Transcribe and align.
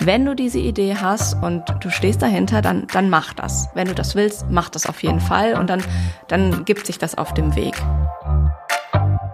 Wenn 0.00 0.24
du 0.24 0.34
diese 0.34 0.58
Idee 0.58 0.96
hast 1.00 1.34
und 1.42 1.64
du 1.80 1.90
stehst 1.90 2.22
dahinter, 2.22 2.62
dann, 2.62 2.86
dann 2.92 3.10
mach 3.10 3.34
das. 3.34 3.68
Wenn 3.74 3.88
du 3.88 3.94
das 3.94 4.14
willst, 4.14 4.46
mach 4.50 4.68
das 4.68 4.86
auf 4.86 5.02
jeden 5.02 5.20
Fall 5.20 5.54
und 5.54 5.70
dann, 5.70 5.82
dann 6.28 6.64
gibt 6.64 6.86
sich 6.86 6.98
das 6.98 7.16
auf 7.16 7.34
dem 7.34 7.54
Weg. 7.54 7.74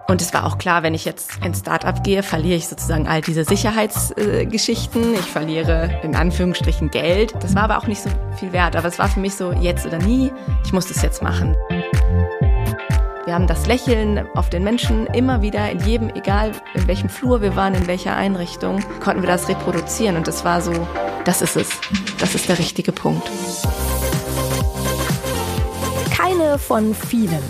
Und 0.08 0.22
es 0.22 0.32
war 0.32 0.46
auch 0.46 0.56
klar, 0.56 0.82
wenn 0.82 0.94
ich 0.94 1.04
jetzt 1.04 1.44
ins 1.44 1.58
Startup 1.58 2.02
gehe, 2.02 2.22
verliere 2.22 2.56
ich 2.56 2.66
sozusagen 2.66 3.06
all 3.06 3.20
diese 3.20 3.44
Sicherheitsgeschichten. 3.44 5.14
ich 5.14 5.20
verliere 5.20 6.00
in 6.02 6.16
Anführungsstrichen 6.16 6.90
Geld. 6.90 7.34
Das 7.40 7.54
war 7.54 7.64
aber 7.64 7.76
auch 7.76 7.86
nicht 7.86 8.00
so 8.00 8.08
viel 8.38 8.52
wert. 8.52 8.74
Aber 8.74 8.88
es 8.88 8.98
war 8.98 9.08
für 9.08 9.20
mich 9.20 9.34
so 9.34 9.52
jetzt 9.52 9.86
oder 9.86 9.98
nie. 9.98 10.32
Ich 10.64 10.72
muss 10.72 10.88
das 10.88 11.02
jetzt 11.02 11.22
machen. 11.22 11.54
Wir 13.28 13.34
haben 13.34 13.46
das 13.46 13.66
Lächeln 13.66 14.26
auf 14.36 14.48
den 14.48 14.64
Menschen 14.64 15.06
immer 15.08 15.42
wieder 15.42 15.70
in 15.70 15.80
jedem, 15.80 16.08
egal 16.14 16.52
in 16.72 16.88
welchem 16.88 17.10
Flur 17.10 17.42
wir 17.42 17.56
waren, 17.56 17.74
in 17.74 17.86
welcher 17.86 18.16
Einrichtung, 18.16 18.82
konnten 19.00 19.20
wir 19.20 19.28
das 19.28 19.50
reproduzieren. 19.50 20.16
Und 20.16 20.26
das 20.26 20.46
war 20.46 20.62
so, 20.62 20.72
das 21.26 21.42
ist 21.42 21.54
es. 21.54 21.68
Das 22.18 22.34
ist 22.34 22.48
der 22.48 22.58
richtige 22.58 22.90
Punkt. 22.90 23.30
Keine 26.10 26.58
von 26.58 26.94
vielen. 26.94 27.42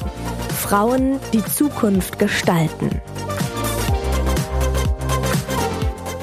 Frauen, 0.60 1.20
die 1.32 1.44
Zukunft 1.44 2.18
gestalten. 2.18 3.00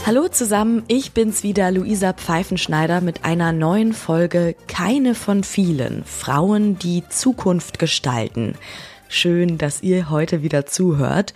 Hallo 0.06 0.28
zusammen, 0.28 0.84
ich 0.90 1.14
bin's 1.14 1.44
wieder, 1.44 1.72
Luisa 1.72 2.12
Pfeifenschneider 2.12 3.00
mit 3.00 3.24
einer 3.24 3.54
neuen 3.54 3.94
Folge 3.94 4.58
Keine 4.68 5.16
von 5.16 5.46
vielen. 5.46 6.04
Frauen, 6.04 6.78
die 6.78 7.08
Zukunft 7.08 7.80
gestalten. 7.80 8.56
Schön, 9.08 9.58
dass 9.58 9.82
ihr 9.82 10.10
heute 10.10 10.42
wieder 10.42 10.66
zuhört. 10.66 11.34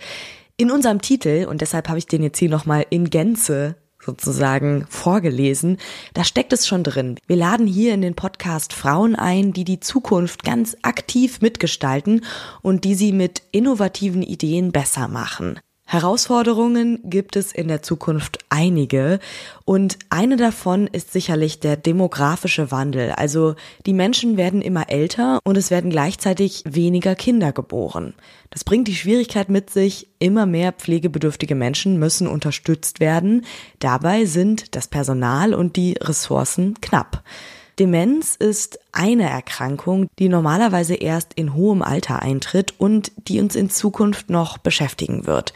In 0.56 0.70
unserem 0.70 1.00
Titel, 1.00 1.46
und 1.48 1.60
deshalb 1.60 1.88
habe 1.88 1.98
ich 1.98 2.06
den 2.06 2.22
jetzt 2.22 2.38
hier 2.38 2.50
nochmal 2.50 2.84
in 2.90 3.08
Gänze 3.08 3.76
sozusagen 4.02 4.86
vorgelesen, 4.88 5.78
da 6.14 6.24
steckt 6.24 6.52
es 6.52 6.66
schon 6.66 6.82
drin. 6.82 7.16
Wir 7.26 7.36
laden 7.36 7.66
hier 7.66 7.94
in 7.94 8.02
den 8.02 8.14
Podcast 8.14 8.72
Frauen 8.72 9.14
ein, 9.14 9.52
die 9.52 9.64
die 9.64 9.80
Zukunft 9.80 10.42
ganz 10.42 10.76
aktiv 10.82 11.40
mitgestalten 11.40 12.24
und 12.62 12.84
die 12.84 12.94
sie 12.94 13.12
mit 13.12 13.42
innovativen 13.52 14.22
Ideen 14.22 14.72
besser 14.72 15.08
machen. 15.08 15.60
Herausforderungen 15.92 17.00
gibt 17.02 17.34
es 17.34 17.50
in 17.50 17.66
der 17.66 17.82
Zukunft 17.82 18.38
einige 18.48 19.18
und 19.64 19.98
eine 20.08 20.36
davon 20.36 20.86
ist 20.86 21.12
sicherlich 21.12 21.58
der 21.58 21.76
demografische 21.76 22.70
Wandel. 22.70 23.10
Also 23.10 23.56
die 23.86 23.92
Menschen 23.92 24.36
werden 24.36 24.62
immer 24.62 24.88
älter 24.88 25.40
und 25.42 25.56
es 25.56 25.72
werden 25.72 25.90
gleichzeitig 25.90 26.62
weniger 26.64 27.16
Kinder 27.16 27.50
geboren. 27.50 28.14
Das 28.50 28.62
bringt 28.62 28.86
die 28.86 28.94
Schwierigkeit 28.94 29.48
mit 29.48 29.70
sich, 29.70 30.06
immer 30.20 30.46
mehr 30.46 30.70
pflegebedürftige 30.70 31.56
Menschen 31.56 31.98
müssen 31.98 32.28
unterstützt 32.28 33.00
werden. 33.00 33.44
Dabei 33.80 34.26
sind 34.26 34.76
das 34.76 34.86
Personal 34.86 35.54
und 35.54 35.74
die 35.74 35.94
Ressourcen 36.00 36.80
knapp. 36.80 37.24
Demenz 37.80 38.36
ist 38.36 38.78
eine 38.92 39.30
Erkrankung, 39.30 40.08
die 40.18 40.28
normalerweise 40.28 40.94
erst 40.94 41.32
in 41.32 41.54
hohem 41.54 41.80
Alter 41.80 42.20
eintritt 42.20 42.74
und 42.78 43.10
die 43.26 43.40
uns 43.40 43.56
in 43.56 43.70
Zukunft 43.70 44.28
noch 44.28 44.58
beschäftigen 44.58 45.26
wird. 45.26 45.54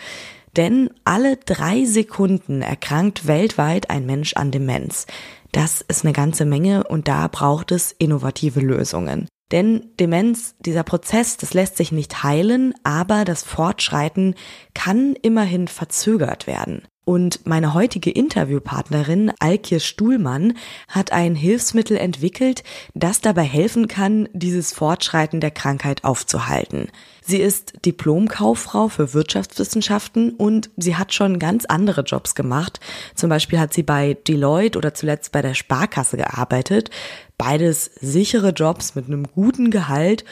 Denn 0.56 0.88
alle 1.04 1.36
drei 1.36 1.84
Sekunden 1.84 2.62
erkrankt 2.62 3.26
weltweit 3.26 3.90
ein 3.90 4.06
Mensch 4.06 4.34
an 4.36 4.50
Demenz. 4.50 5.06
Das 5.52 5.82
ist 5.82 6.04
eine 6.04 6.14
ganze 6.14 6.46
Menge 6.46 6.84
und 6.84 7.08
da 7.08 7.28
braucht 7.28 7.72
es 7.72 7.92
innovative 7.92 8.60
Lösungen. 8.60 9.28
Denn 9.52 9.90
Demenz, 10.00 10.54
dieser 10.60 10.82
Prozess, 10.82 11.36
das 11.36 11.52
lässt 11.52 11.76
sich 11.76 11.92
nicht 11.92 12.22
heilen, 12.22 12.72
aber 12.84 13.26
das 13.26 13.42
Fortschreiten 13.42 14.34
kann 14.72 15.14
immerhin 15.20 15.68
verzögert 15.68 16.46
werden. 16.46 16.88
Und 17.04 17.46
meine 17.46 17.74
heutige 17.74 18.10
Interviewpartnerin 18.10 19.32
Alkir 19.38 19.80
Stuhlmann 19.80 20.54
hat 20.88 21.12
ein 21.12 21.34
Hilfsmittel 21.34 21.98
entwickelt, 21.98 22.64
das 22.94 23.20
dabei 23.20 23.42
helfen 23.42 23.88
kann, 23.88 24.28
dieses 24.32 24.72
Fortschreiten 24.72 25.40
der 25.40 25.50
Krankheit 25.50 26.02
aufzuhalten. 26.04 26.88
Sie 27.26 27.38
ist 27.38 27.74
Diplomkauffrau 27.84 28.88
für 28.88 29.12
Wirtschaftswissenschaften 29.12 30.30
und 30.30 30.70
sie 30.76 30.96
hat 30.96 31.12
schon 31.12 31.38
ganz 31.38 31.64
andere 31.66 32.02
Jobs 32.02 32.34
gemacht. 32.34 32.80
Zum 33.14 33.30
Beispiel 33.30 33.58
hat 33.58 33.72
sie 33.74 33.82
bei 33.82 34.14
Deloitte 34.26 34.78
oder 34.78 34.94
zuletzt 34.94 35.32
bei 35.32 35.42
der 35.42 35.54
Sparkasse 35.54 36.16
gearbeitet. 36.16 36.90
Beides 37.36 37.90
sichere 38.00 38.50
Jobs 38.50 38.94
mit 38.94 39.06
einem 39.06 39.24
guten 39.24 39.70
Gehalt, 39.70 40.24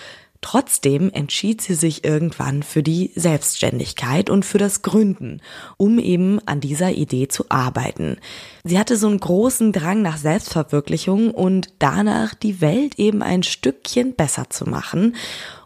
Trotzdem 0.43 1.11
entschied 1.13 1.63
sie 1.63 1.75
sich 1.75 2.05
irgendwann 2.05 2.65
für 2.65 2.83
die 2.83 3.13
Selbstständigkeit 3.15 4.29
und 4.29 4.45
für 4.45 4.59
das 4.59 4.83
Gründen, 4.83 5.41
um 5.77 6.01
eben 6.01 6.41
an 6.47 6.61
dieser 6.61 6.91
Idee 6.91 7.29
zu 7.29 7.45
arbeiten. 7.49 8.19
Sie 8.65 8.77
hatte 8.77 8.97
so 8.97 9.07
einen 9.07 9.21
großen 9.21 9.73
Drang 9.73 10.03
nach 10.03 10.17
Selbstverwirklichung 10.17 11.31
und 11.31 11.69
danach 11.79 12.35
die 12.35 12.61
Welt 12.61 12.99
eben 12.99 13.23
ein 13.23 13.45
Stückchen 13.45 14.15
besser 14.15 14.51
zu 14.51 14.69
machen. 14.69 15.15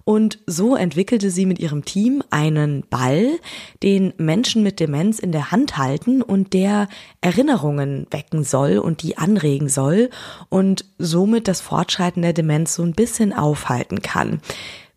Und 0.09 0.39
so 0.47 0.77
entwickelte 0.77 1.33
sie 1.33 1.47
mit 1.47 1.59
ihrem 1.59 1.85
Team 1.85 2.23
einen 2.31 2.85
Ball, 2.89 3.41
den 3.83 4.15
Menschen 4.19 4.63
mit 4.63 4.79
Demenz 4.79 5.19
in 5.19 5.33
der 5.33 5.51
Hand 5.51 5.79
halten 5.79 6.23
und 6.23 6.53
der 6.53 6.89
Erinnerungen 7.21 8.07
wecken 8.13 8.45
soll 8.45 8.79
und 8.79 9.03
die 9.03 9.19
anregen 9.19 9.69
soll 9.69 10.11
und 10.49 10.85
somit 10.97 11.49
das 11.49 11.61
Fortschreiten 11.61 12.23
der 12.23 12.35
Demenz 12.35 12.77
so 12.77 12.85
ein 12.85 12.93
bisschen 12.93 13.33
aufhalten 13.33 14.01
kann. 14.01 14.41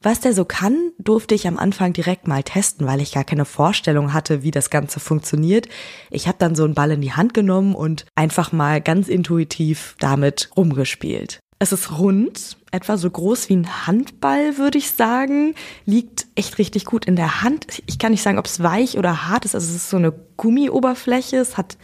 Was 0.04 0.20
der 0.20 0.34
so 0.34 0.46
kann, 0.46 0.92
durfte 1.00 1.34
ich 1.34 1.48
am 1.48 1.58
Anfang 1.58 1.92
direkt 1.92 2.28
mal 2.28 2.44
testen, 2.44 2.86
weil 2.86 3.02
ich 3.02 3.12
gar 3.12 3.24
keine 3.24 3.46
Vorstellung 3.46 4.14
hatte, 4.14 4.44
wie 4.44 4.52
das 4.52 4.70
Ganze 4.70 5.00
funktioniert. 5.00 5.68
Ich 6.12 6.28
habe 6.28 6.38
dann 6.38 6.54
so 6.54 6.66
einen 6.66 6.76
Ball 6.76 6.92
in 6.92 7.02
die 7.02 7.14
Hand 7.14 7.34
genommen 7.34 7.74
und 7.74 8.06
einfach 8.14 8.52
mal 8.52 8.80
ganz 8.80 9.08
intuitiv 9.08 9.96
damit 10.00 10.52
rumgespielt. 10.56 11.40
Es 11.62 11.74
ist 11.74 12.00
rund, 12.00 12.56
etwa 12.72 12.98
so 12.98 13.10
groß 13.10 13.50
wie 13.50 13.58
ein 13.58 13.86
Handball, 13.86 14.58
würde 14.58 14.78
ich 14.78 14.92
sagen. 14.92 15.56
Liegt 15.86 16.28
echt 16.36 16.58
richtig 16.58 16.86
gut 16.86 17.04
in 17.04 17.18
der 17.18 17.42
Hand. 17.42 17.84
Ich 17.86 18.00
kann 18.00 18.12
nicht 18.12 18.24
sagen, 18.24 18.40
ob 18.40 18.46
es 18.46 18.64
weich 18.64 18.98
oder 18.98 19.28
hart 19.28 19.44
ist. 19.44 19.56
Also 19.56 19.68
es 19.68 19.76
ist 19.76 19.90
so 19.90 19.98
eine 19.98 20.14
Gummioberfläche. 20.38 21.36
Es 21.36 21.58
hat 21.58 21.78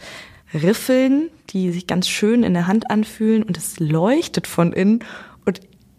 Riffeln, 0.54 1.28
die 1.50 1.72
sich 1.72 1.86
ganz 1.86 2.08
schön 2.08 2.42
in 2.42 2.54
der 2.54 2.66
Hand 2.66 2.90
anfühlen 2.90 3.42
und 3.42 3.58
es 3.58 3.78
leuchtet 3.78 4.46
von 4.46 4.72
innen. 4.72 5.04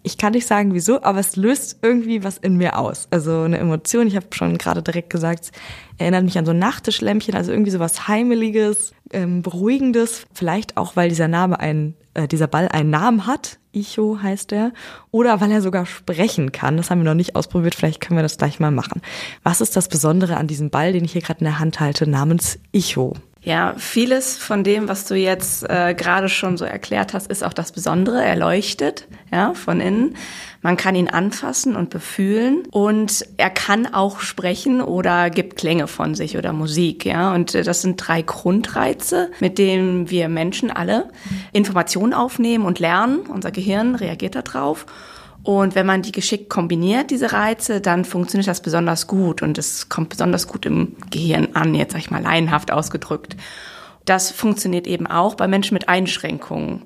Ich 0.07 0.17
kann 0.17 0.31
nicht 0.31 0.47
sagen, 0.47 0.73
wieso, 0.73 1.03
aber 1.03 1.19
es 1.19 1.35
löst 1.35 1.79
irgendwie 1.81 2.23
was 2.23 2.37
in 2.37 2.55
mir 2.55 2.79
aus. 2.79 3.09
Also 3.11 3.41
eine 3.41 3.57
Emotion. 3.57 4.07
Ich 4.07 4.15
habe 4.15 4.27
schon 4.31 4.57
gerade 4.57 4.81
direkt 4.81 5.09
gesagt, 5.09 5.51
erinnert 5.97 6.23
mich 6.23 6.37
an 6.37 6.45
so 6.45 6.51
ein 6.51 6.59
Nachttischlämpchen, 6.59 7.35
also 7.35 7.51
irgendwie 7.51 7.71
so 7.71 7.79
was 7.79 8.07
Heimeliges, 8.07 8.93
ähm, 9.11 9.41
Beruhigendes. 9.41 10.23
Vielleicht 10.33 10.77
auch, 10.77 10.95
weil 10.95 11.09
dieser 11.09 11.27
Name 11.27 11.59
ein, 11.59 11.93
äh, 12.13 12.25
dieser 12.25 12.47
Ball 12.47 12.69
einen 12.69 12.89
Namen 12.89 13.27
hat. 13.27 13.59
Icho 13.73 14.19
heißt 14.21 14.53
er. 14.53 14.71
Oder 15.11 15.41
weil 15.41 15.51
er 15.51 15.61
sogar 15.61 15.85
sprechen 15.85 16.53
kann. 16.53 16.77
Das 16.77 16.89
haben 16.89 16.99
wir 16.99 17.09
noch 17.09 17.13
nicht 17.13 17.35
ausprobiert. 17.35 17.75
Vielleicht 17.75 17.99
können 17.99 18.17
wir 18.17 18.23
das 18.23 18.37
gleich 18.37 18.61
mal 18.61 18.71
machen. 18.71 19.01
Was 19.43 19.59
ist 19.59 19.75
das 19.75 19.89
Besondere 19.89 20.37
an 20.37 20.47
diesem 20.47 20.69
Ball, 20.69 20.93
den 20.93 21.03
ich 21.03 21.11
hier 21.11 21.21
gerade 21.21 21.41
in 21.41 21.47
der 21.47 21.59
Hand 21.59 21.81
halte, 21.81 22.09
namens 22.09 22.59
Icho? 22.71 23.13
Ja, 23.47 23.75
vieles 23.77 24.35
von 24.35 24.65
dem, 24.65 24.89
was 24.89 25.05
du 25.05 25.15
jetzt 25.15 25.63
äh, 25.69 25.93
gerade 25.93 26.27
schon 26.27 26.57
so 26.57 26.65
erklärt 26.65 27.13
hast, 27.13 27.31
ist 27.31 27.45
auch 27.45 27.53
das 27.53 27.71
Besondere. 27.71 28.21
Er 28.21 28.35
leuchtet, 28.35 29.07
ja, 29.31 29.53
von 29.53 29.79
innen. 29.79 30.17
Man 30.61 30.75
kann 30.75 30.95
ihn 30.95 31.07
anfassen 31.07 31.77
und 31.77 31.89
befühlen 31.89 32.65
und 32.71 33.25
er 33.37 33.49
kann 33.49 33.93
auch 33.93 34.19
sprechen 34.19 34.81
oder 34.81 35.29
gibt 35.29 35.55
Klänge 35.55 35.87
von 35.87 36.13
sich 36.13 36.37
oder 36.37 36.51
Musik, 36.51 37.05
ja. 37.05 37.33
Und 37.33 37.55
äh, 37.55 37.63
das 37.63 37.81
sind 37.83 37.95
drei 38.05 38.21
Grundreize, 38.21 39.31
mit 39.39 39.57
denen 39.57 40.09
wir 40.09 40.27
Menschen 40.27 40.69
alle 40.69 41.07
Informationen 41.53 42.13
aufnehmen 42.13 42.65
und 42.65 42.79
lernen. 42.79 43.19
Unser 43.29 43.51
Gehirn 43.51 43.95
reagiert 43.95 44.35
darauf. 44.35 44.85
Und 45.47 45.75
wenn 45.75 45.85
man 45.85 46.01
die 46.01 46.11
geschickt 46.11 46.49
kombiniert, 46.49 47.09
diese 47.09 47.31
Reize, 47.31 47.79
dann 47.79 48.03
funktioniert 48.03 48.49
das 48.49 48.59
besonders 48.59 49.07
gut 49.07 49.41
und 49.41 49.57
es 49.57 49.87
kommt 49.87 50.09
besonders 50.09 50.45
gut 50.45 50.65
im 50.65 50.97
Gehirn 51.09 51.47
an, 51.53 51.73
jetzt 51.73 51.93
sag 51.93 51.99
ich 51.99 52.11
mal 52.11 52.21
laienhaft 52.21 52.69
ausgedrückt. 52.69 53.37
Das 54.03 54.29
funktioniert 54.29 54.87
eben 54.87 55.07
auch 55.07 55.35
bei 55.35 55.47
Menschen 55.47 55.75
mit 55.75 55.87
Einschränkungen. 55.87 56.81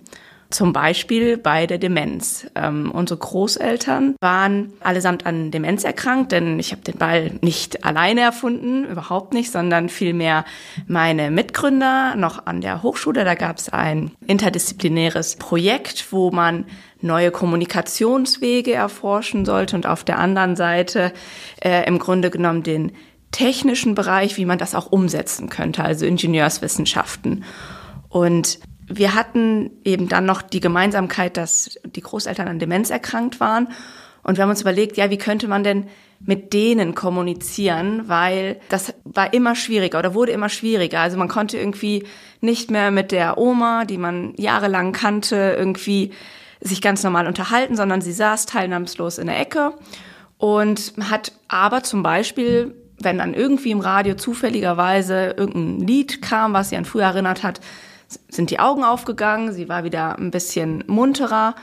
Zum 0.52 0.74
Beispiel 0.74 1.38
bei 1.38 1.66
der 1.66 1.80
Demenz. 1.80 2.52
Ähm, 2.54 2.92
unsere 2.92 3.20
Großeltern 3.20 4.16
waren 4.20 4.74
allesamt 4.82 5.26
an 5.26 5.50
Demenz 5.50 5.84
erkrankt, 5.84 6.32
denn 6.32 6.60
ich 6.60 6.72
habe 6.72 6.84
den 6.84 6.98
Ball 6.98 7.32
nicht 7.42 7.84
alleine 7.84 8.22
erfunden, 8.22 8.84
überhaupt 8.86 9.34
nicht, 9.34 9.52
sondern 9.52 9.90
vielmehr 9.90 10.46
meine 10.86 11.32
Mitgründer 11.32 12.16
noch 12.16 12.46
an 12.46 12.62
der 12.62 12.84
Hochschule. 12.84 13.24
Da 13.24 13.34
gab 13.34 13.58
es 13.58 13.70
ein 13.70 14.12
interdisziplinäres 14.28 15.38
Projekt, 15.38 16.12
wo 16.12 16.30
man 16.32 16.66
neue 17.02 17.32
Kommunikationswege 17.32 18.74
erforschen 18.74 19.46
sollte 19.46 19.76
und 19.76 19.86
auf 19.86 20.04
der 20.04 20.20
anderen 20.20 20.56
Seite 20.56 21.14
äh, 21.64 21.86
im 21.88 22.00
Grunde 22.00 22.30
genommen 22.30 22.64
den 22.64 22.92
technischen 23.32 23.96
Bereich, 23.96 24.38
wie 24.38 24.46
man 24.46 24.58
das 24.58 24.76
auch 24.76 24.92
umsetzen 24.92 25.50
könnte, 25.50 25.84
also 25.84 26.06
Ingenieurswissenschaften. 26.06 27.44
Und 28.10 28.60
wir 28.88 29.16
hatten 29.16 29.72
eben 29.86 30.10
dann 30.10 30.26
noch 30.26 30.42
die 30.42 30.60
Gemeinsamkeit, 30.60 31.38
dass 31.38 31.80
die 31.86 32.02
Großeltern 32.02 32.48
an 32.48 32.60
Demenz 32.60 32.90
erkrankt 32.90 33.40
waren. 33.40 33.70
Und 34.24 34.38
wir 34.38 34.44
haben 34.44 34.50
uns 34.50 34.62
überlegt, 34.62 34.98
ja, 34.98 35.10
wie 35.10 35.18
könnte 35.18 35.48
man 35.48 35.64
denn 35.64 35.88
mit 36.26 36.54
denen 36.54 36.94
kommunizieren, 36.94 38.08
weil 38.08 38.60
das 38.70 38.94
war 39.04 39.34
immer 39.34 39.56
schwieriger 39.56 39.98
oder 39.98 40.14
wurde 40.14 40.32
immer 40.32 40.50
schwieriger. 40.50 41.00
Also 41.00 41.18
man 41.18 41.28
konnte 41.28 41.58
irgendwie 41.58 42.06
nicht 42.42 42.70
mehr 42.70 42.92
mit 42.92 43.12
der 43.12 43.38
Oma, 43.38 43.86
die 43.86 43.98
man 43.98 44.34
jahrelang 44.38 44.92
kannte, 44.92 45.56
irgendwie 45.58 46.12
sich 46.62 46.82
ganz 46.82 47.04
normal 47.04 47.28
unterhalten, 47.28 47.76
sondern 47.76 48.02
sie 48.02 48.14
saß 48.14 48.46
teilnahmslos 48.46 49.18
in 49.18 49.28
der 49.28 49.40
Ecke 49.40 49.74
und 50.38 50.94
hat 51.10 51.34
aber 51.48 51.84
zum 51.84 52.04
Beispiel, 52.04 52.76
wenn 53.00 53.18
dann 53.18 53.34
irgendwie 53.34 53.72
im 53.72 53.80
Radio 53.80 54.16
zufälligerweise 54.16 55.34
irgendein 55.38 55.86
Lied 55.86 56.22
kam, 56.22 56.54
was 56.54 56.70
sie 56.70 56.78
an 56.78 56.86
früher 56.86 57.06
erinnert 57.06 57.44
hat, 57.44 57.62
sind 58.30 58.50
die 58.50 58.60
Augen 58.60 58.84
aufgegangen, 58.84 59.54
sie 59.54 59.70
war 59.70 59.84
wieder 59.84 60.18
ein 60.18 60.32
bisschen 60.32 60.84
munterer 60.88 61.56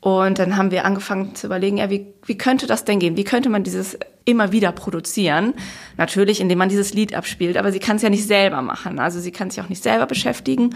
und 0.00 0.38
dann 0.38 0.56
haben 0.56 0.70
wir 0.70 0.84
angefangen 0.84 1.34
zu 1.34 1.46
überlegen, 1.46 1.78
ja, 1.78 1.90
wie, 1.90 2.06
wie 2.26 2.38
könnte 2.38 2.66
das 2.66 2.84
denn 2.84 2.98
gehen? 2.98 3.16
Wie 3.16 3.24
könnte 3.24 3.48
man 3.48 3.64
dieses 3.64 3.98
immer 4.24 4.52
wieder 4.52 4.70
produzieren? 4.72 5.54
Natürlich, 5.96 6.40
indem 6.40 6.58
man 6.58 6.68
dieses 6.68 6.94
Lied 6.94 7.14
abspielt, 7.14 7.56
aber 7.56 7.72
sie 7.72 7.80
kann 7.80 7.96
es 7.96 8.02
ja 8.02 8.10
nicht 8.10 8.26
selber 8.26 8.62
machen. 8.62 8.98
Also 8.98 9.18
sie 9.18 9.32
kann 9.32 9.50
sich 9.50 9.60
auch 9.60 9.68
nicht 9.68 9.82
selber 9.82 10.06
beschäftigen. 10.06 10.74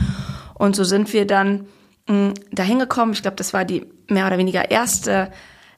Und 0.54 0.74
so 0.74 0.84
sind 0.84 1.12
wir 1.12 1.26
dann 1.26 1.66
mh, 2.10 2.34
dahin 2.52 2.78
gekommen. 2.78 3.12
Ich 3.12 3.22
glaube, 3.22 3.36
das 3.36 3.52
war 3.54 3.64
die 3.64 3.86
mehr 4.08 4.26
oder 4.26 4.38
weniger 4.38 4.70
erste 4.70 5.30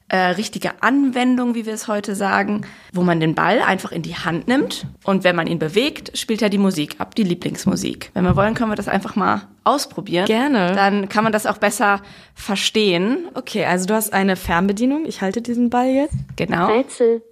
äh, 0.09 0.17
richtige 0.17 0.83
Anwendung, 0.83 1.55
wie 1.55 1.65
wir 1.65 1.73
es 1.73 1.87
heute 1.87 2.13
sagen, 2.13 2.65
wo 2.91 3.01
man 3.01 3.19
den 3.19 3.35
Ball 3.35 3.61
einfach 3.61 3.91
in 3.91 4.01
die 4.01 4.15
Hand 4.15 4.47
nimmt 4.47 4.85
und 5.05 5.23
wenn 5.23 5.35
man 5.35 5.47
ihn 5.47 5.59
bewegt, 5.59 6.17
spielt 6.17 6.41
er 6.41 6.49
die 6.49 6.57
Musik 6.57 6.95
ab, 6.99 7.15
die 7.15 7.23
Lieblingsmusik. 7.23 8.11
Wenn 8.13 8.23
wir 8.23 8.35
wollen, 8.35 8.53
können 8.53 8.69
wir 8.69 8.75
das 8.75 8.87
einfach 8.87 9.15
mal 9.15 9.47
ausprobieren. 9.63 10.25
Gerne. 10.25 10.73
Dann 10.75 11.09
kann 11.09 11.23
man 11.23 11.33
das 11.33 11.45
auch 11.45 11.57
besser 11.57 12.01
verstehen. 12.35 13.29
Okay, 13.33 13.65
also 13.65 13.85
du 13.85 13.93
hast 13.93 14.13
eine 14.13 14.35
Fernbedienung. 14.35 15.05
Ich 15.05 15.21
halte 15.21 15.41
diesen 15.41 15.69
Ball 15.69 15.87
jetzt. 15.87 16.15
Genau. 16.35 16.67
Rätsel, 16.67 17.23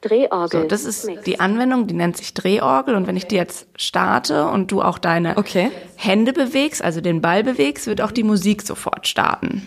Drehorgel. 0.00 0.62
So, 0.62 0.66
das 0.68 0.84
ist 0.84 1.08
die 1.26 1.40
Anwendung, 1.40 1.86
die 1.86 1.94
nennt 1.94 2.16
sich 2.16 2.34
Drehorgel. 2.34 2.94
Und 2.94 3.06
wenn 3.06 3.16
ich 3.16 3.26
die 3.26 3.36
jetzt 3.36 3.66
starte 3.76 4.48
und 4.48 4.70
du 4.72 4.82
auch 4.82 4.98
deine 4.98 5.36
Okay. 5.36 5.70
Hände 5.96 6.32
bewegst, 6.32 6.82
also 6.82 7.00
den 7.00 7.20
Ball 7.20 7.44
bewegst, 7.44 7.86
wird 7.86 8.00
auch 8.00 8.12
die 8.12 8.22
Musik 8.22 8.62
sofort 8.62 9.06
starten. 9.06 9.66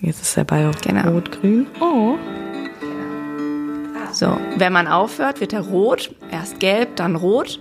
Jetzt 0.00 0.22
ist 0.22 0.36
der 0.36 0.44
Ball 0.44 0.70
Genau. 0.82 1.10
rot-grün. 1.10 1.66
Oh. 1.80 2.16
So, 4.12 4.38
wenn 4.56 4.72
man 4.72 4.86
aufhört, 4.86 5.40
wird 5.40 5.52
er 5.52 5.62
rot, 5.62 6.14
erst 6.30 6.60
gelb, 6.60 6.96
dann 6.96 7.16
rot. 7.16 7.58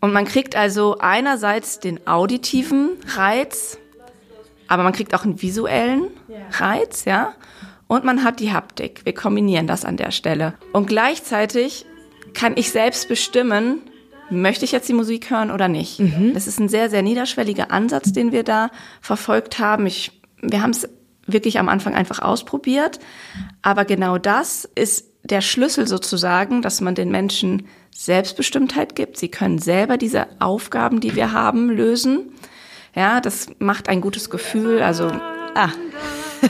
Und 0.00 0.12
man 0.12 0.24
kriegt 0.24 0.56
also 0.56 0.96
einerseits 0.98 1.80
den 1.80 2.06
auditiven 2.06 2.90
Reiz, 3.14 3.78
aber 4.68 4.82
man 4.84 4.92
kriegt 4.92 5.14
auch 5.14 5.24
einen 5.24 5.40
visuellen 5.42 6.04
Reiz, 6.52 7.04
ja. 7.04 7.34
Und 7.92 8.04
man 8.04 8.24
hat 8.24 8.40
die 8.40 8.54
Haptik. 8.54 9.02
Wir 9.04 9.12
kombinieren 9.12 9.66
das 9.66 9.84
an 9.84 9.98
der 9.98 10.12
Stelle. 10.12 10.54
Und 10.72 10.86
gleichzeitig 10.86 11.84
kann 12.32 12.56
ich 12.56 12.70
selbst 12.70 13.06
bestimmen, 13.06 13.82
möchte 14.30 14.64
ich 14.64 14.72
jetzt 14.72 14.88
die 14.88 14.94
Musik 14.94 15.28
hören 15.28 15.50
oder 15.50 15.68
nicht. 15.68 16.00
Das 16.32 16.46
ist 16.46 16.58
ein 16.58 16.70
sehr, 16.70 16.88
sehr 16.88 17.02
niederschwelliger 17.02 17.70
Ansatz, 17.70 18.10
den 18.14 18.32
wir 18.32 18.44
da 18.44 18.70
verfolgt 19.02 19.58
haben. 19.58 19.84
Ich, 19.84 20.22
wir 20.40 20.62
haben 20.62 20.70
es 20.70 20.88
wirklich 21.26 21.58
am 21.58 21.68
Anfang 21.68 21.94
einfach 21.94 22.20
ausprobiert. 22.20 22.98
Aber 23.60 23.84
genau 23.84 24.16
das 24.16 24.64
ist 24.74 25.10
der 25.22 25.42
Schlüssel 25.42 25.86
sozusagen, 25.86 26.62
dass 26.62 26.80
man 26.80 26.94
den 26.94 27.10
Menschen 27.10 27.66
Selbstbestimmtheit 27.94 28.96
gibt. 28.96 29.18
Sie 29.18 29.28
können 29.28 29.58
selber 29.58 29.98
diese 29.98 30.28
Aufgaben, 30.40 31.00
die 31.00 31.14
wir 31.14 31.32
haben, 31.32 31.68
lösen. 31.68 32.32
Ja, 32.94 33.20
das 33.20 33.48
macht 33.58 33.90
ein 33.90 34.00
gutes 34.00 34.30
Gefühl. 34.30 34.80
Also, 34.80 35.08
ah. 35.54 35.68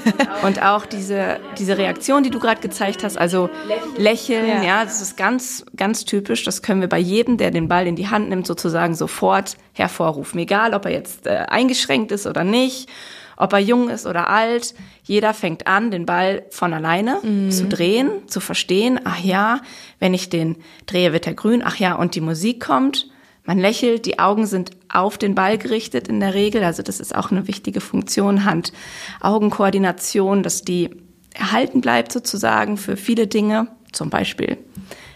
Und 0.42 0.62
auch 0.62 0.86
diese, 0.86 1.40
diese 1.58 1.78
Reaktion, 1.78 2.22
die 2.22 2.30
du 2.30 2.38
gerade 2.38 2.60
gezeigt 2.60 3.04
hast, 3.04 3.16
also 3.16 3.50
lächeln, 3.96 4.46
ja. 4.46 4.62
Ja. 4.62 4.84
das 4.84 5.00
ist 5.00 5.16
ganz, 5.16 5.64
ganz 5.76 6.04
typisch. 6.04 6.44
Das 6.44 6.62
können 6.62 6.80
wir 6.80 6.88
bei 6.88 6.98
jedem, 6.98 7.36
der 7.36 7.50
den 7.50 7.68
Ball 7.68 7.86
in 7.86 7.96
die 7.96 8.08
Hand 8.08 8.28
nimmt, 8.28 8.46
sozusagen 8.46 8.94
sofort 8.94 9.56
hervorrufen. 9.72 10.40
Egal, 10.40 10.74
ob 10.74 10.84
er 10.84 10.92
jetzt 10.92 11.26
äh, 11.26 11.44
eingeschränkt 11.48 12.12
ist 12.12 12.26
oder 12.26 12.44
nicht, 12.44 12.88
ob 13.36 13.52
er 13.52 13.58
jung 13.58 13.88
ist 13.88 14.06
oder 14.06 14.28
alt. 14.28 14.74
Jeder 15.04 15.34
fängt 15.34 15.66
an, 15.66 15.90
den 15.90 16.06
Ball 16.06 16.44
von 16.50 16.72
alleine 16.72 17.20
zu 17.50 17.66
drehen, 17.66 18.28
zu 18.28 18.40
verstehen. 18.40 19.00
Ach 19.04 19.18
ja, 19.18 19.60
wenn 19.98 20.14
ich 20.14 20.28
den 20.28 20.56
drehe, 20.86 21.12
wird 21.12 21.26
er 21.26 21.34
grün. 21.34 21.62
Ach 21.64 21.76
ja, 21.76 21.94
und 21.94 22.14
die 22.14 22.20
Musik 22.20 22.64
kommt. 22.64 23.08
Man 23.44 23.58
lächelt, 23.58 24.06
die 24.06 24.18
Augen 24.18 24.46
sind 24.46 24.70
auf 24.88 25.18
den 25.18 25.34
Ball 25.34 25.58
gerichtet 25.58 26.08
in 26.08 26.20
der 26.20 26.34
Regel. 26.34 26.62
Also 26.62 26.82
das 26.82 27.00
ist 27.00 27.14
auch 27.14 27.30
eine 27.30 27.48
wichtige 27.48 27.80
Funktion, 27.80 28.44
Hand-Augen-Koordination, 28.44 30.42
dass 30.42 30.62
die 30.62 30.90
erhalten 31.34 31.80
bleibt 31.80 32.12
sozusagen 32.12 32.76
für 32.76 32.96
viele 32.96 33.26
Dinge. 33.26 33.68
Zum 33.90 34.10
Beispiel 34.10 34.58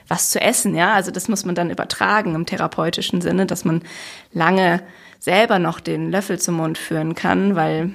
was 0.09 0.31
zu 0.31 0.41
essen, 0.41 0.75
ja. 0.75 0.95
Also 0.95 1.11
das 1.11 1.29
muss 1.29 1.45
man 1.45 1.55
dann 1.55 1.71
übertragen 1.71 2.35
im 2.35 2.47
therapeutischen 2.47 3.21
Sinne, 3.21 3.47
dass 3.47 3.65
man 3.65 3.83
lange 4.33 4.83
selber 5.19 5.59
noch 5.59 5.81
den 5.81 6.11
Löffel 6.11 6.39
zum 6.39 6.57
Mund 6.57 6.79
führen 6.79 7.15
kann, 7.15 7.57
weil 7.57 7.95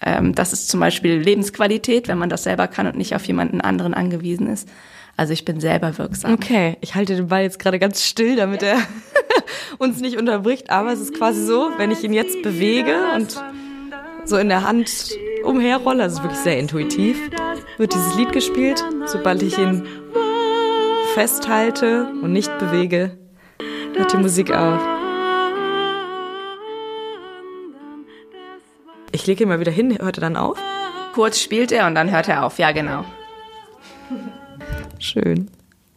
ähm, 0.00 0.34
das 0.34 0.52
ist 0.52 0.68
zum 0.68 0.80
Beispiel 0.80 1.16
Lebensqualität, 1.18 2.08
wenn 2.08 2.18
man 2.18 2.30
das 2.30 2.44
selber 2.44 2.66
kann 2.66 2.86
und 2.86 2.96
nicht 2.96 3.14
auf 3.14 3.24
jemanden 3.26 3.60
anderen 3.60 3.94
angewiesen 3.94 4.48
ist. 4.48 4.68
Also 5.16 5.32
ich 5.32 5.44
bin 5.44 5.60
selber 5.60 5.96
wirksam. 5.98 6.32
Okay, 6.32 6.76
ich 6.80 6.94
halte 6.94 7.14
den 7.16 7.28
Ball 7.28 7.42
jetzt 7.42 7.58
gerade 7.58 7.78
ganz 7.78 8.02
still, 8.04 8.36
damit 8.36 8.62
er 8.62 8.78
uns 9.78 10.00
nicht 10.00 10.16
unterbricht. 10.16 10.70
Aber 10.70 10.92
es 10.92 11.00
ist 11.00 11.14
quasi 11.14 11.44
so, 11.44 11.70
wenn 11.76 11.90
ich 11.90 12.02
ihn 12.02 12.12
jetzt 12.12 12.42
bewege 12.42 12.96
und 13.14 13.42
so 14.24 14.36
in 14.38 14.48
der 14.48 14.66
Hand 14.66 15.10
umherrolle, 15.44 16.04
also 16.04 16.22
wirklich 16.22 16.40
sehr 16.40 16.58
intuitiv, 16.58 17.18
wird 17.76 17.94
dieses 17.94 18.14
Lied 18.14 18.32
gespielt. 18.32 18.82
Sobald 19.06 19.42
ich 19.42 19.58
ihn 19.58 19.86
festhalte 21.14 22.06
und 22.22 22.32
nicht 22.32 22.56
bewege, 22.58 23.18
hört 23.94 24.12
die 24.12 24.16
Musik 24.16 24.50
auf. 24.50 24.80
Ich 29.14 29.26
lege 29.26 29.42
ihn 29.42 29.48
mal 29.50 29.60
wieder 29.60 29.72
hin, 29.72 29.98
hört 30.00 30.16
er 30.16 30.22
dann 30.22 30.36
auf? 30.36 30.58
Kurz 31.12 31.38
spielt 31.38 31.70
er 31.70 31.86
und 31.86 31.94
dann 31.94 32.10
hört 32.10 32.28
er 32.28 32.44
auf. 32.46 32.58
Ja, 32.58 32.72
genau. 32.72 33.04
Schön. 35.02 35.48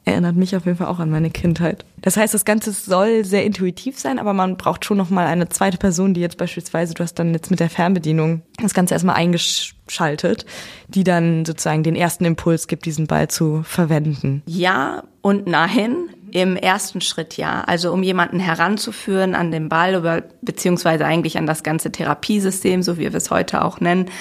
Erinnert 0.03 0.35
mich 0.35 0.55
auf 0.55 0.65
jeden 0.65 0.77
Fall 0.77 0.87
auch 0.87 0.99
an 0.99 1.09
meine 1.09 1.31
Kindheit. 1.31 1.83
Das 2.01 2.15
heißt, 2.15 2.31
das 2.31 2.45
Ganze 2.45 2.71
soll 2.71 3.25
sehr 3.25 3.43
intuitiv 3.43 3.97
sein, 3.97 4.19
aber 4.19 4.33
man 4.33 4.55
braucht 4.55 4.85
schon 4.85 4.97
noch 4.97 5.09
mal 5.09 5.25
eine 5.25 5.49
zweite 5.49 5.79
Person, 5.79 6.13
die 6.13 6.21
jetzt 6.21 6.37
beispielsweise, 6.37 6.93
du 6.93 7.01
hast 7.01 7.15
dann 7.15 7.33
jetzt 7.33 7.49
mit 7.49 7.59
der 7.59 7.71
Fernbedienung 7.71 8.43
das 8.61 8.75
Ganze 8.75 8.93
erstmal 8.93 9.15
eingeschaltet, 9.15 10.45
die 10.87 11.03
dann 11.03 11.43
sozusagen 11.43 11.81
den 11.81 11.95
ersten 11.95 12.25
Impuls 12.25 12.67
gibt, 12.67 12.85
diesen 12.85 13.07
Ball 13.07 13.29
zu 13.29 13.63
verwenden. 13.63 14.43
Ja 14.45 15.03
und 15.21 15.47
nein. 15.47 16.09
Im 16.31 16.57
ersten 16.57 17.01
Schritt 17.01 17.37
ja. 17.37 17.61
Also 17.61 17.93
um 17.93 18.03
jemanden 18.03 18.39
heranzuführen 18.39 19.35
an 19.35 19.51
den 19.51 19.69
Ball 19.69 19.95
oder 19.95 20.21
beziehungsweise 20.41 21.05
eigentlich 21.05 21.37
an 21.37 21.47
das 21.47 21.63
ganze 21.63 21.91
Therapiesystem, 21.91 22.83
so 22.83 22.97
wie 22.97 23.03
wir 23.03 23.15
es 23.15 23.31
heute 23.31 23.63
auch 23.63 23.79
nennen, 23.79 24.11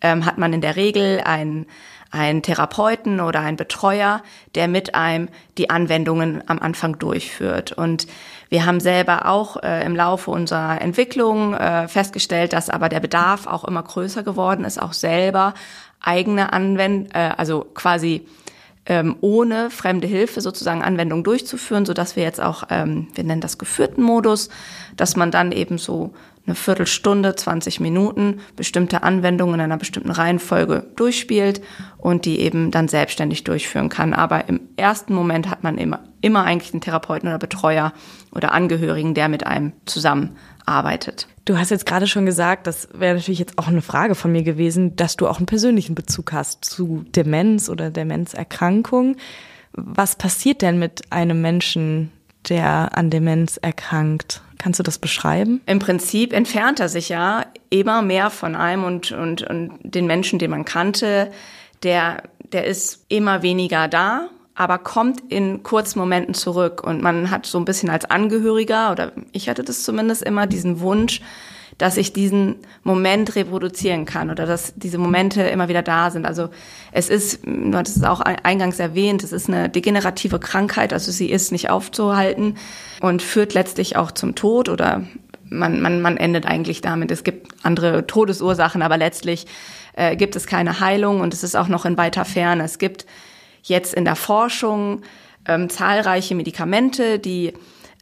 ähm, 0.00 0.26
hat 0.26 0.38
man 0.38 0.52
in 0.52 0.60
der 0.60 0.76
Regel 0.76 1.22
einen 1.24 1.66
einen 2.10 2.42
Therapeuten 2.42 3.20
oder 3.20 3.40
einen 3.40 3.56
Betreuer, 3.56 4.22
der 4.54 4.68
mit 4.68 4.94
einem 4.94 5.28
die 5.58 5.70
Anwendungen 5.70 6.42
am 6.48 6.58
Anfang 6.60 6.98
durchführt. 6.98 7.72
Und 7.72 8.06
wir 8.48 8.66
haben 8.66 8.80
selber 8.80 9.28
auch 9.28 9.62
äh, 9.62 9.84
im 9.84 9.96
Laufe 9.96 10.30
unserer 10.30 10.80
Entwicklung 10.80 11.54
äh, 11.54 11.88
festgestellt, 11.88 12.52
dass 12.52 12.70
aber 12.70 12.88
der 12.88 13.00
Bedarf 13.00 13.46
auch 13.46 13.64
immer 13.64 13.82
größer 13.82 14.22
geworden 14.22 14.64
ist, 14.64 14.80
auch 14.80 14.92
selber 14.92 15.54
eigene 16.00 16.52
Anwend, 16.52 17.14
äh, 17.14 17.30
also 17.36 17.66
quasi 17.74 18.26
ähm, 18.86 19.16
ohne 19.20 19.70
fremde 19.70 20.06
Hilfe 20.06 20.40
sozusagen 20.40 20.82
Anwendungen 20.82 21.24
durchzuführen, 21.24 21.86
so 21.86 21.94
dass 21.94 22.16
wir 22.16 22.22
jetzt 22.22 22.40
auch, 22.40 22.64
ähm, 22.70 23.08
wir 23.14 23.24
nennen 23.24 23.40
das 23.40 23.58
geführten 23.58 24.02
Modus, 24.02 24.50
dass 24.96 25.16
man 25.16 25.30
dann 25.30 25.52
eben 25.52 25.78
so 25.78 26.12
eine 26.46 26.54
Viertelstunde, 26.54 27.34
20 27.34 27.80
Minuten 27.80 28.40
bestimmte 28.56 29.02
Anwendungen 29.02 29.54
in 29.54 29.60
einer 29.62 29.78
bestimmten 29.78 30.10
Reihenfolge 30.10 30.84
durchspielt 30.96 31.62
und 31.96 32.26
die 32.26 32.40
eben 32.40 32.70
dann 32.70 32.88
selbstständig 32.88 33.44
durchführen 33.44 33.88
kann. 33.88 34.12
Aber 34.12 34.48
im 34.48 34.60
ersten 34.76 35.14
Moment 35.14 35.48
hat 35.48 35.62
man 35.62 35.78
immer, 35.78 36.00
immer 36.20 36.44
eigentlich 36.44 36.74
einen 36.74 36.82
Therapeuten 36.82 37.28
oder 37.28 37.38
Betreuer 37.38 37.92
oder 38.30 38.52
Angehörigen, 38.52 39.14
der 39.14 39.28
mit 39.28 39.46
einem 39.46 39.72
zusammenarbeitet. 39.86 41.28
Du 41.46 41.58
hast 41.58 41.70
jetzt 41.70 41.86
gerade 41.86 42.06
schon 42.06 42.26
gesagt, 42.26 42.66
das 42.66 42.88
wäre 42.92 43.14
natürlich 43.14 43.38
jetzt 43.38 43.58
auch 43.58 43.68
eine 43.68 43.82
Frage 43.82 44.14
von 44.14 44.30
mir 44.30 44.42
gewesen, 44.42 44.96
dass 44.96 45.16
du 45.16 45.26
auch 45.26 45.38
einen 45.38 45.46
persönlichen 45.46 45.94
Bezug 45.94 46.32
hast 46.32 46.64
zu 46.64 47.04
Demenz 47.14 47.70
oder 47.70 47.90
Demenzerkrankung. 47.90 49.16
Was 49.72 50.16
passiert 50.16 50.62
denn 50.62 50.78
mit 50.78 51.10
einem 51.10 51.40
Menschen, 51.40 52.12
der 52.48 52.96
an 52.96 53.08
Demenz 53.10 53.56
erkrankt? 53.56 54.42
Kannst 54.64 54.78
du 54.78 54.82
das 54.82 54.96
beschreiben? 54.96 55.60
Im 55.66 55.78
Prinzip 55.78 56.32
entfernt 56.32 56.80
er 56.80 56.88
sich 56.88 57.10
ja 57.10 57.44
immer 57.68 58.00
mehr 58.00 58.30
von 58.30 58.56
einem 58.56 58.84
und, 58.84 59.12
und, 59.12 59.42
und 59.42 59.78
den 59.82 60.06
Menschen, 60.06 60.38
den 60.38 60.50
man 60.50 60.64
kannte. 60.64 61.30
Der, 61.82 62.22
der 62.50 62.64
ist 62.64 63.04
immer 63.08 63.42
weniger 63.42 63.88
da, 63.88 64.30
aber 64.54 64.78
kommt 64.78 65.20
in 65.30 65.62
kurzen 65.62 65.98
Momenten 65.98 66.32
zurück. 66.32 66.82
Und 66.82 67.02
man 67.02 67.30
hat 67.30 67.44
so 67.44 67.58
ein 67.58 67.66
bisschen 67.66 67.90
als 67.90 68.06
Angehöriger, 68.06 68.90
oder 68.90 69.12
ich 69.32 69.50
hatte 69.50 69.64
das 69.64 69.84
zumindest 69.84 70.22
immer, 70.22 70.46
diesen 70.46 70.80
Wunsch, 70.80 71.20
dass 71.78 71.96
ich 71.96 72.12
diesen 72.12 72.56
Moment 72.82 73.34
reproduzieren 73.34 74.04
kann 74.04 74.30
oder 74.30 74.46
dass 74.46 74.74
diese 74.76 74.98
Momente 74.98 75.42
immer 75.42 75.68
wieder 75.68 75.82
da 75.82 76.10
sind. 76.10 76.26
Also 76.26 76.50
es 76.92 77.08
ist, 77.08 77.44
du 77.44 77.74
hattest 77.74 77.96
es 77.96 78.04
auch 78.04 78.20
eingangs 78.20 78.78
erwähnt, 78.78 79.24
es 79.24 79.32
ist 79.32 79.48
eine 79.48 79.68
degenerative 79.68 80.38
Krankheit, 80.38 80.92
also 80.92 81.10
sie 81.10 81.30
ist 81.30 81.52
nicht 81.52 81.70
aufzuhalten 81.70 82.56
und 83.00 83.22
führt 83.22 83.54
letztlich 83.54 83.96
auch 83.96 84.12
zum 84.12 84.34
Tod 84.34 84.68
oder 84.68 85.04
man, 85.48 85.80
man, 85.80 86.00
man 86.00 86.16
endet 86.16 86.46
eigentlich 86.46 86.80
damit. 86.80 87.10
Es 87.10 87.24
gibt 87.24 87.52
andere 87.64 88.06
Todesursachen, 88.06 88.82
aber 88.82 88.96
letztlich 88.96 89.46
äh, 89.94 90.16
gibt 90.16 90.36
es 90.36 90.46
keine 90.46 90.80
Heilung 90.80 91.20
und 91.20 91.34
es 91.34 91.42
ist 91.42 91.56
auch 91.56 91.68
noch 91.68 91.84
in 91.84 91.96
weiter 91.96 92.24
Ferne. 92.24 92.64
Es 92.64 92.78
gibt 92.78 93.06
jetzt 93.62 93.94
in 93.94 94.04
der 94.04 94.16
Forschung 94.16 95.02
ähm, 95.46 95.68
zahlreiche 95.68 96.34
Medikamente, 96.34 97.18
die, 97.18 97.52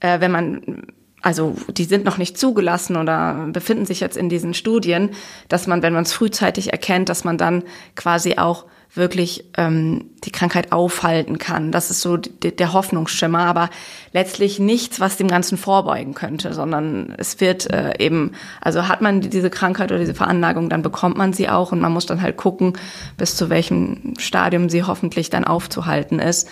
äh, 0.01 0.21
wenn 0.21 0.31
man 0.31 0.87
also 1.23 1.57
die 1.69 1.85
sind 1.85 2.05
noch 2.05 2.19
nicht 2.19 2.37
zugelassen 2.37 2.97
oder 2.97 3.49
befinden 3.53 3.87
sich 3.87 4.01
jetzt 4.01 4.17
in 4.17 4.29
diesen 4.29 4.55
Studien, 4.55 5.11
dass 5.49 5.67
man, 5.67 5.83
wenn 5.83 5.93
man 5.93 6.03
es 6.03 6.13
frühzeitig 6.13 6.73
erkennt, 6.73 7.09
dass 7.09 7.25
man 7.25 7.39
dann 7.39 7.63
quasi 7.95 8.37
auch 8.37 8.67
wirklich 8.95 9.47
ähm, 9.57 10.11
die 10.25 10.31
Krankheit 10.31 10.71
aufhalten 10.71 11.39
kann. 11.39 11.73
Das 11.73 11.91
ist 11.91 12.03
so 12.03 12.19
der 12.19 12.73
Hoffnungsschimmer, 12.75 13.39
aber 13.39 13.71
letztlich 14.13 14.59
nichts, 14.59 15.01
was 15.01 15.17
dem 15.17 15.29
Ganzen 15.29 15.57
vorbeugen 15.57 16.13
könnte, 16.13 16.53
sondern 16.53 17.15
es 17.17 17.41
wird 17.41 17.73
äh, 17.73 17.95
eben, 17.99 18.33
also 18.61 18.89
hat 18.89 19.01
man 19.01 19.23
diese 19.23 19.49
Krankheit 19.49 19.91
oder 19.91 20.01
diese 20.01 20.15
Veranlagung, 20.15 20.69
dann 20.69 20.83
bekommt 20.83 21.17
man 21.17 21.33
sie 21.33 21.49
auch 21.49 21.73
und 21.73 21.81
man 21.81 21.93
muss 21.93 22.05
dann 22.05 22.21
halt 22.21 22.37
gucken, 22.37 22.75
bis 23.17 23.35
zu 23.35 23.49
welchem 23.49 24.15
Stadium 24.19 24.69
sie 24.69 24.83
hoffentlich 24.83 25.31
dann 25.31 25.45
aufzuhalten 25.45 26.19
ist. 26.19 26.51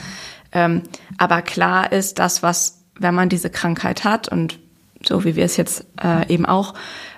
Ähm, 0.53 0.83
aber 1.19 1.43
klar 1.43 1.93
ist, 1.93 2.19
das, 2.19 2.43
was 2.43 2.80
wenn 3.01 3.15
man 3.15 3.29
diese 3.29 3.51
Krankheit 3.51 4.05
hat 4.05 4.29
und 4.29 4.61
so 5.03 5.25
wie 5.25 5.35
wir 5.35 5.45
es 5.45 5.57
jetzt 5.57 5.87
äh, 6.03 6.33
eben 6.33 6.47
auch 6.47 6.75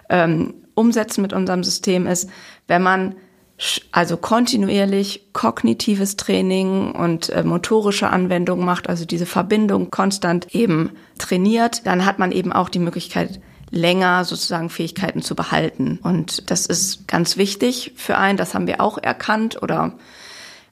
ähm, 0.09 0.55
umsetzen 0.75 1.21
mit 1.23 1.33
unserem 1.33 1.65
System 1.65 2.07
ist, 2.07 2.31
wenn 2.69 2.83
man 2.83 3.17
also 3.93 4.17
kontinuierlich 4.17 5.29
kognitives 5.33 6.17
Training 6.17 6.93
und 6.93 7.29
äh, 7.31 7.45
motorische 7.45 8.11
Anwendungen 8.11 8.65
macht, 8.65 8.89
also 8.89 9.05
diese 9.05 9.27
Verbindung 9.27 9.91
konstant 9.91 10.55
eben 10.55 10.91
trainiert, 11.19 11.87
dann 11.87 12.05
hat 12.05 12.19
man 12.19 12.33
eben 12.33 12.53
auch 12.53 12.69
die 12.69 12.81
Möglichkeit, 12.81 13.41
länger 13.71 14.25
sozusagen 14.25 14.69
Fähigkeiten 14.69 15.23
zu 15.23 15.35
behalten. 15.35 15.99
Und 16.03 16.51
das 16.51 16.67
ist 16.67 17.09
ganz 17.09 17.37
wichtig 17.37 17.93
für 17.97 18.19
einen, 18.19 18.37
das 18.37 18.55
haben 18.55 18.67
wir 18.67 18.81
auch 18.81 18.99
erkannt 18.99 19.63
oder 19.63 19.95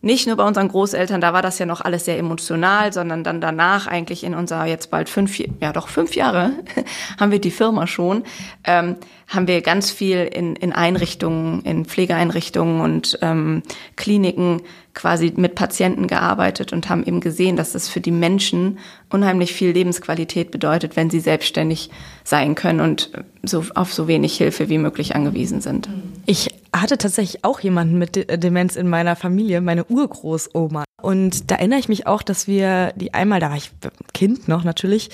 nicht 0.02 0.26
nur 0.26 0.36
bei 0.36 0.46
unseren 0.46 0.68
Großeltern, 0.68 1.20
da 1.20 1.34
war 1.34 1.42
das 1.42 1.58
ja 1.58 1.66
noch 1.66 1.82
alles 1.82 2.06
sehr 2.06 2.18
emotional, 2.18 2.92
sondern 2.92 3.22
dann 3.22 3.40
danach 3.40 3.86
eigentlich 3.86 4.24
in 4.24 4.34
unserer 4.34 4.64
jetzt 4.64 4.90
bald 4.90 5.10
fünf, 5.10 5.38
ja 5.38 5.72
doch 5.72 5.88
fünf 5.88 6.16
Jahre 6.16 6.52
haben 7.20 7.30
wir 7.32 7.40
die 7.40 7.50
Firma 7.50 7.86
schon, 7.86 8.24
ähm, 8.64 8.96
haben 9.28 9.46
wir 9.46 9.60
ganz 9.60 9.90
viel 9.90 10.20
in, 10.20 10.56
in 10.56 10.72
Einrichtungen, 10.72 11.62
in 11.62 11.84
Pflegeeinrichtungen 11.84 12.80
und 12.80 13.18
ähm, 13.20 13.62
Kliniken 13.96 14.62
quasi 14.94 15.34
mit 15.36 15.54
Patienten 15.54 16.06
gearbeitet 16.06 16.72
und 16.72 16.88
haben 16.88 17.04
eben 17.04 17.20
gesehen, 17.20 17.56
dass 17.56 17.72
das 17.72 17.88
für 17.88 18.00
die 18.00 18.10
Menschen 18.10 18.78
unheimlich 19.10 19.52
viel 19.52 19.70
Lebensqualität 19.70 20.50
bedeutet, 20.50 20.96
wenn 20.96 21.10
sie 21.10 21.20
selbstständig 21.20 21.90
sein 22.24 22.54
können 22.54 22.80
und 22.80 23.10
so 23.42 23.64
auf 23.74 23.92
so 23.92 24.08
wenig 24.08 24.36
Hilfe 24.36 24.68
wie 24.70 24.78
möglich 24.78 25.14
angewiesen 25.14 25.60
sind. 25.60 25.88
Ich 26.26 26.48
hatte 26.74 26.98
tatsächlich 26.98 27.44
auch 27.44 27.60
jemanden 27.60 27.98
mit 27.98 28.42
Demenz 28.42 28.76
in 28.76 28.88
meiner 28.88 29.16
Familie, 29.16 29.60
meine 29.60 29.84
Urgroßoma. 29.84 30.84
Und 31.02 31.50
da 31.50 31.56
erinnere 31.56 31.78
ich 31.78 31.88
mich 31.88 32.06
auch, 32.06 32.22
dass 32.22 32.46
wir 32.46 32.92
die 32.96 33.14
einmal, 33.14 33.40
da 33.40 33.50
war 33.50 33.56
ich 33.56 33.70
Kind 34.12 34.48
noch 34.48 34.64
natürlich, 34.64 35.10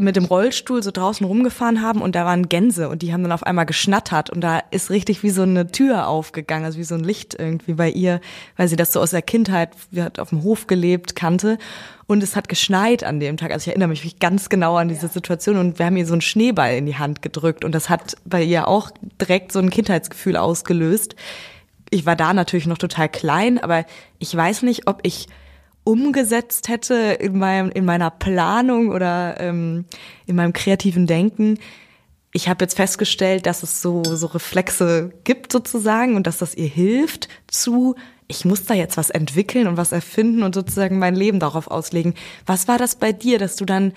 mit 0.00 0.14
dem 0.14 0.26
Rollstuhl 0.26 0.80
so 0.80 0.92
draußen 0.92 1.26
rumgefahren 1.26 1.82
haben 1.82 2.02
und 2.02 2.14
da 2.14 2.24
waren 2.24 2.48
Gänse 2.48 2.88
und 2.88 3.02
die 3.02 3.12
haben 3.12 3.24
dann 3.24 3.32
auf 3.32 3.42
einmal 3.42 3.66
geschnattert 3.66 4.30
und 4.30 4.40
da 4.40 4.60
ist 4.70 4.90
richtig 4.90 5.24
wie 5.24 5.30
so 5.30 5.42
eine 5.42 5.72
Tür 5.72 6.06
aufgegangen, 6.06 6.64
also 6.64 6.78
wie 6.78 6.84
so 6.84 6.94
ein 6.94 7.02
Licht 7.02 7.34
irgendwie 7.36 7.74
bei 7.74 7.90
ihr, 7.90 8.20
weil 8.56 8.68
sie 8.68 8.76
das 8.76 8.92
so 8.92 9.00
aus 9.00 9.10
der 9.10 9.22
Kindheit, 9.22 9.70
wir 9.90 10.04
hat 10.04 10.20
auf 10.20 10.28
dem 10.28 10.44
Hof 10.44 10.68
gelebt, 10.68 11.16
kannte 11.16 11.58
und 12.06 12.22
es 12.22 12.36
hat 12.36 12.48
geschneit 12.48 13.02
an 13.02 13.18
dem 13.18 13.36
Tag. 13.36 13.50
Also 13.50 13.64
ich 13.64 13.68
erinnere 13.68 13.88
mich 13.88 14.20
ganz 14.20 14.48
genau 14.48 14.76
an 14.76 14.88
diese 14.88 15.08
Situation 15.08 15.56
und 15.56 15.80
wir 15.80 15.86
haben 15.86 15.96
ihr 15.96 16.06
so 16.06 16.14
einen 16.14 16.20
Schneeball 16.20 16.76
in 16.76 16.86
die 16.86 16.96
Hand 16.96 17.20
gedrückt 17.20 17.64
und 17.64 17.74
das 17.74 17.90
hat 17.90 18.16
bei 18.24 18.44
ihr 18.44 18.68
auch 18.68 18.92
direkt 19.20 19.50
so 19.50 19.58
ein 19.58 19.68
Kindheitsgefühl 19.68 20.36
ausgelöst. 20.36 21.16
Ich 21.90 22.06
war 22.06 22.14
da 22.14 22.34
natürlich 22.34 22.68
noch 22.68 22.78
total 22.78 23.08
klein, 23.08 23.58
aber 23.58 23.84
ich 24.20 24.34
weiß 24.34 24.62
nicht, 24.62 24.86
ob 24.86 25.00
ich 25.02 25.26
umgesetzt 25.88 26.68
hätte 26.68 26.94
in, 26.94 27.38
meinem, 27.38 27.70
in 27.70 27.86
meiner 27.86 28.10
Planung 28.10 28.90
oder 28.90 29.40
ähm, 29.40 29.86
in 30.26 30.36
meinem 30.36 30.52
kreativen 30.52 31.06
Denken. 31.06 31.58
Ich 32.34 32.46
habe 32.46 32.62
jetzt 32.62 32.76
festgestellt, 32.76 33.46
dass 33.46 33.62
es 33.62 33.80
so, 33.80 34.04
so 34.04 34.26
Reflexe 34.26 35.14
gibt 35.24 35.50
sozusagen 35.50 36.14
und 36.14 36.26
dass 36.26 36.36
das 36.36 36.54
ihr 36.54 36.68
hilft 36.68 37.30
zu, 37.46 37.94
ich 38.26 38.44
muss 38.44 38.66
da 38.66 38.74
jetzt 38.74 38.98
was 38.98 39.08
entwickeln 39.08 39.66
und 39.66 39.78
was 39.78 39.92
erfinden 39.92 40.42
und 40.42 40.54
sozusagen 40.54 40.98
mein 40.98 41.14
Leben 41.14 41.40
darauf 41.40 41.68
auslegen. 41.70 42.12
Was 42.44 42.68
war 42.68 42.76
das 42.76 42.96
bei 42.96 43.12
dir, 43.12 43.38
dass 43.38 43.56
du 43.56 43.64
dann 43.64 43.94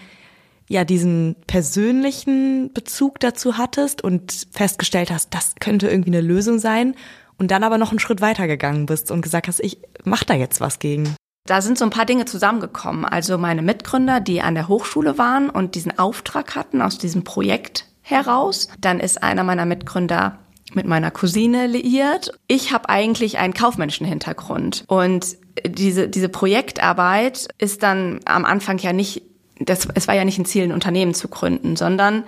ja 0.69 0.85
diesen 0.85 1.35
persönlichen 1.45 2.71
Bezug 2.73 3.19
dazu 3.19 3.57
hattest 3.57 4.01
und 4.01 4.47
festgestellt 4.51 5.11
hast, 5.11 5.33
das 5.33 5.55
könnte 5.59 5.89
irgendwie 5.89 6.11
eine 6.11 6.21
Lösung 6.21 6.57
sein 6.57 6.95
und 7.37 7.51
dann 7.51 7.65
aber 7.65 7.77
noch 7.77 7.89
einen 7.89 7.99
Schritt 7.99 8.21
weiter 8.21 8.47
gegangen 8.47 8.85
bist 8.85 9.11
und 9.11 9.21
gesagt 9.21 9.49
hast, 9.49 9.59
ich 9.59 9.79
mach 10.05 10.23
da 10.23 10.35
jetzt 10.35 10.61
was 10.61 10.79
gegen? 10.79 11.17
Da 11.45 11.61
sind 11.61 11.77
so 11.77 11.85
ein 11.85 11.91
paar 11.91 12.05
Dinge 12.05 12.25
zusammengekommen. 12.25 13.05
Also 13.05 13.37
meine 13.37 13.61
Mitgründer, 13.61 14.19
die 14.19 14.41
an 14.41 14.55
der 14.55 14.67
Hochschule 14.67 15.17
waren 15.17 15.49
und 15.49 15.75
diesen 15.75 15.97
Auftrag 15.97 16.55
hatten 16.55 16.81
aus 16.81 16.97
diesem 16.97 17.23
Projekt 17.23 17.85
heraus. 18.01 18.67
Dann 18.79 18.99
ist 18.99 19.23
einer 19.23 19.43
meiner 19.43 19.65
Mitgründer 19.65 20.39
mit 20.73 20.85
meiner 20.85 21.11
Cousine 21.11 21.67
liiert. 21.67 22.31
Ich 22.47 22.71
habe 22.71 22.89
eigentlich 22.89 23.37
einen 23.37 23.53
kaufmännischen 23.53 24.05
Hintergrund 24.05 24.85
und 24.87 25.37
diese 25.65 26.07
diese 26.07 26.29
Projektarbeit 26.29 27.49
ist 27.57 27.83
dann 27.83 28.21
am 28.25 28.45
Anfang 28.45 28.77
ja 28.77 28.93
nicht 28.93 29.23
das 29.59 29.87
es 29.93 30.07
war 30.07 30.15
ja 30.15 30.23
nicht 30.23 30.39
ein 30.39 30.45
Ziel 30.45 30.63
ein 30.63 30.71
Unternehmen 30.71 31.13
zu 31.13 31.27
gründen, 31.27 31.75
sondern 31.75 32.23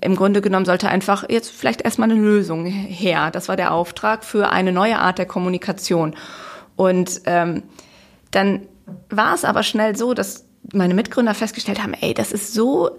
im 0.00 0.14
Grunde 0.14 0.40
genommen 0.40 0.66
sollte 0.66 0.88
einfach 0.88 1.28
jetzt 1.28 1.50
vielleicht 1.50 1.82
erstmal 1.82 2.10
eine 2.10 2.20
Lösung 2.20 2.64
her. 2.64 3.30
Das 3.32 3.48
war 3.48 3.56
der 3.56 3.72
Auftrag 3.72 4.24
für 4.24 4.50
eine 4.50 4.72
neue 4.72 4.98
Art 4.98 5.18
der 5.18 5.26
Kommunikation 5.26 6.14
und 6.76 7.22
ähm, 7.26 7.64
dann 8.30 8.66
war 9.08 9.34
es 9.34 9.44
aber 9.44 9.62
schnell 9.62 9.96
so, 9.96 10.14
dass 10.14 10.46
meine 10.72 10.94
Mitgründer 10.94 11.34
festgestellt 11.34 11.82
haben, 11.82 11.94
ey, 11.94 12.14
das 12.14 12.32
ist 12.32 12.52
so, 12.54 12.98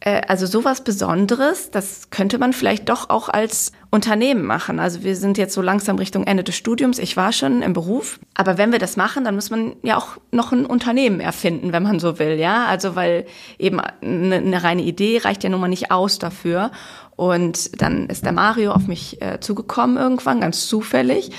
äh, 0.00 0.22
also 0.28 0.46
sowas 0.46 0.82
Besonderes, 0.82 1.70
das 1.70 2.10
könnte 2.10 2.38
man 2.38 2.52
vielleicht 2.52 2.88
doch 2.88 3.10
auch 3.10 3.28
als 3.28 3.72
Unternehmen 3.90 4.44
machen. 4.44 4.78
Also 4.78 5.02
wir 5.02 5.16
sind 5.16 5.38
jetzt 5.38 5.54
so 5.54 5.62
langsam 5.62 5.96
Richtung 5.96 6.24
Ende 6.24 6.44
des 6.44 6.56
Studiums. 6.56 6.98
Ich 6.98 7.16
war 7.16 7.32
schon 7.32 7.62
im 7.62 7.72
Beruf. 7.72 8.18
Aber 8.34 8.58
wenn 8.58 8.72
wir 8.72 8.78
das 8.78 8.96
machen, 8.96 9.24
dann 9.24 9.34
muss 9.34 9.50
man 9.50 9.76
ja 9.82 9.96
auch 9.98 10.18
noch 10.30 10.52
ein 10.52 10.66
Unternehmen 10.66 11.20
erfinden, 11.20 11.72
wenn 11.72 11.82
man 11.82 12.00
so 12.00 12.18
will, 12.18 12.38
ja. 12.38 12.66
Also 12.66 12.94
weil 12.94 13.26
eben 13.58 13.80
eine, 13.80 14.36
eine 14.36 14.62
reine 14.62 14.82
Idee 14.82 15.18
reicht 15.18 15.44
ja 15.44 15.50
nun 15.50 15.60
mal 15.60 15.68
nicht 15.68 15.90
aus 15.90 16.18
dafür. 16.18 16.70
Und 17.16 17.80
dann 17.82 18.08
ist 18.08 18.24
der 18.24 18.32
Mario 18.32 18.72
auf 18.72 18.86
mich 18.86 19.20
äh, 19.22 19.40
zugekommen 19.40 19.96
irgendwann, 19.96 20.40
ganz 20.40 20.66
zufällig 20.66 21.30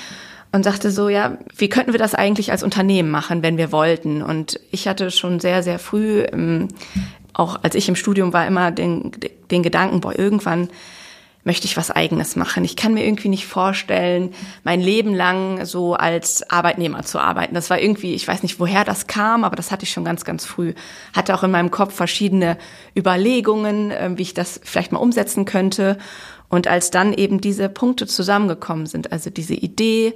und 0.54 0.62
sagte 0.62 0.92
so, 0.92 1.08
ja, 1.08 1.36
wie 1.56 1.68
könnten 1.68 1.90
wir 1.90 1.98
das 1.98 2.14
eigentlich 2.14 2.52
als 2.52 2.62
Unternehmen 2.62 3.10
machen, 3.10 3.42
wenn 3.42 3.56
wir 3.56 3.72
wollten? 3.72 4.22
Und 4.22 4.60
ich 4.70 4.86
hatte 4.86 5.10
schon 5.10 5.40
sehr, 5.40 5.64
sehr 5.64 5.80
früh, 5.80 6.20
ähm, 6.20 6.68
auch 7.32 7.58
als 7.64 7.74
ich 7.74 7.88
im 7.88 7.96
Studium 7.96 8.32
war, 8.32 8.46
immer 8.46 8.70
den, 8.70 9.10
den 9.50 9.64
Gedanken, 9.64 10.00
boah, 10.00 10.16
irgendwann 10.16 10.68
möchte 11.42 11.66
ich 11.66 11.76
was 11.76 11.90
eigenes 11.90 12.36
machen. 12.36 12.64
Ich 12.64 12.76
kann 12.76 12.94
mir 12.94 13.04
irgendwie 13.04 13.30
nicht 13.30 13.46
vorstellen, 13.46 14.32
mein 14.62 14.80
Leben 14.80 15.12
lang 15.12 15.66
so 15.66 15.94
als 15.94 16.48
Arbeitnehmer 16.48 17.02
zu 17.02 17.18
arbeiten. 17.18 17.56
Das 17.56 17.68
war 17.68 17.80
irgendwie, 17.80 18.14
ich 18.14 18.28
weiß 18.28 18.44
nicht, 18.44 18.60
woher 18.60 18.84
das 18.84 19.08
kam, 19.08 19.42
aber 19.42 19.56
das 19.56 19.72
hatte 19.72 19.82
ich 19.82 19.90
schon 19.90 20.04
ganz, 20.04 20.24
ganz 20.24 20.44
früh. 20.44 20.74
Hatte 21.12 21.34
auch 21.34 21.42
in 21.42 21.50
meinem 21.50 21.72
Kopf 21.72 21.94
verschiedene 21.94 22.58
Überlegungen, 22.96 23.92
ähm, 23.92 24.18
wie 24.18 24.22
ich 24.22 24.34
das 24.34 24.60
vielleicht 24.62 24.92
mal 24.92 25.00
umsetzen 25.00 25.46
könnte. 25.46 25.98
Und 26.48 26.68
als 26.68 26.90
dann 26.90 27.12
eben 27.12 27.40
diese 27.40 27.68
Punkte 27.68 28.06
zusammengekommen 28.06 28.86
sind, 28.86 29.10
also 29.10 29.28
diese 29.28 29.54
Idee 29.54 30.14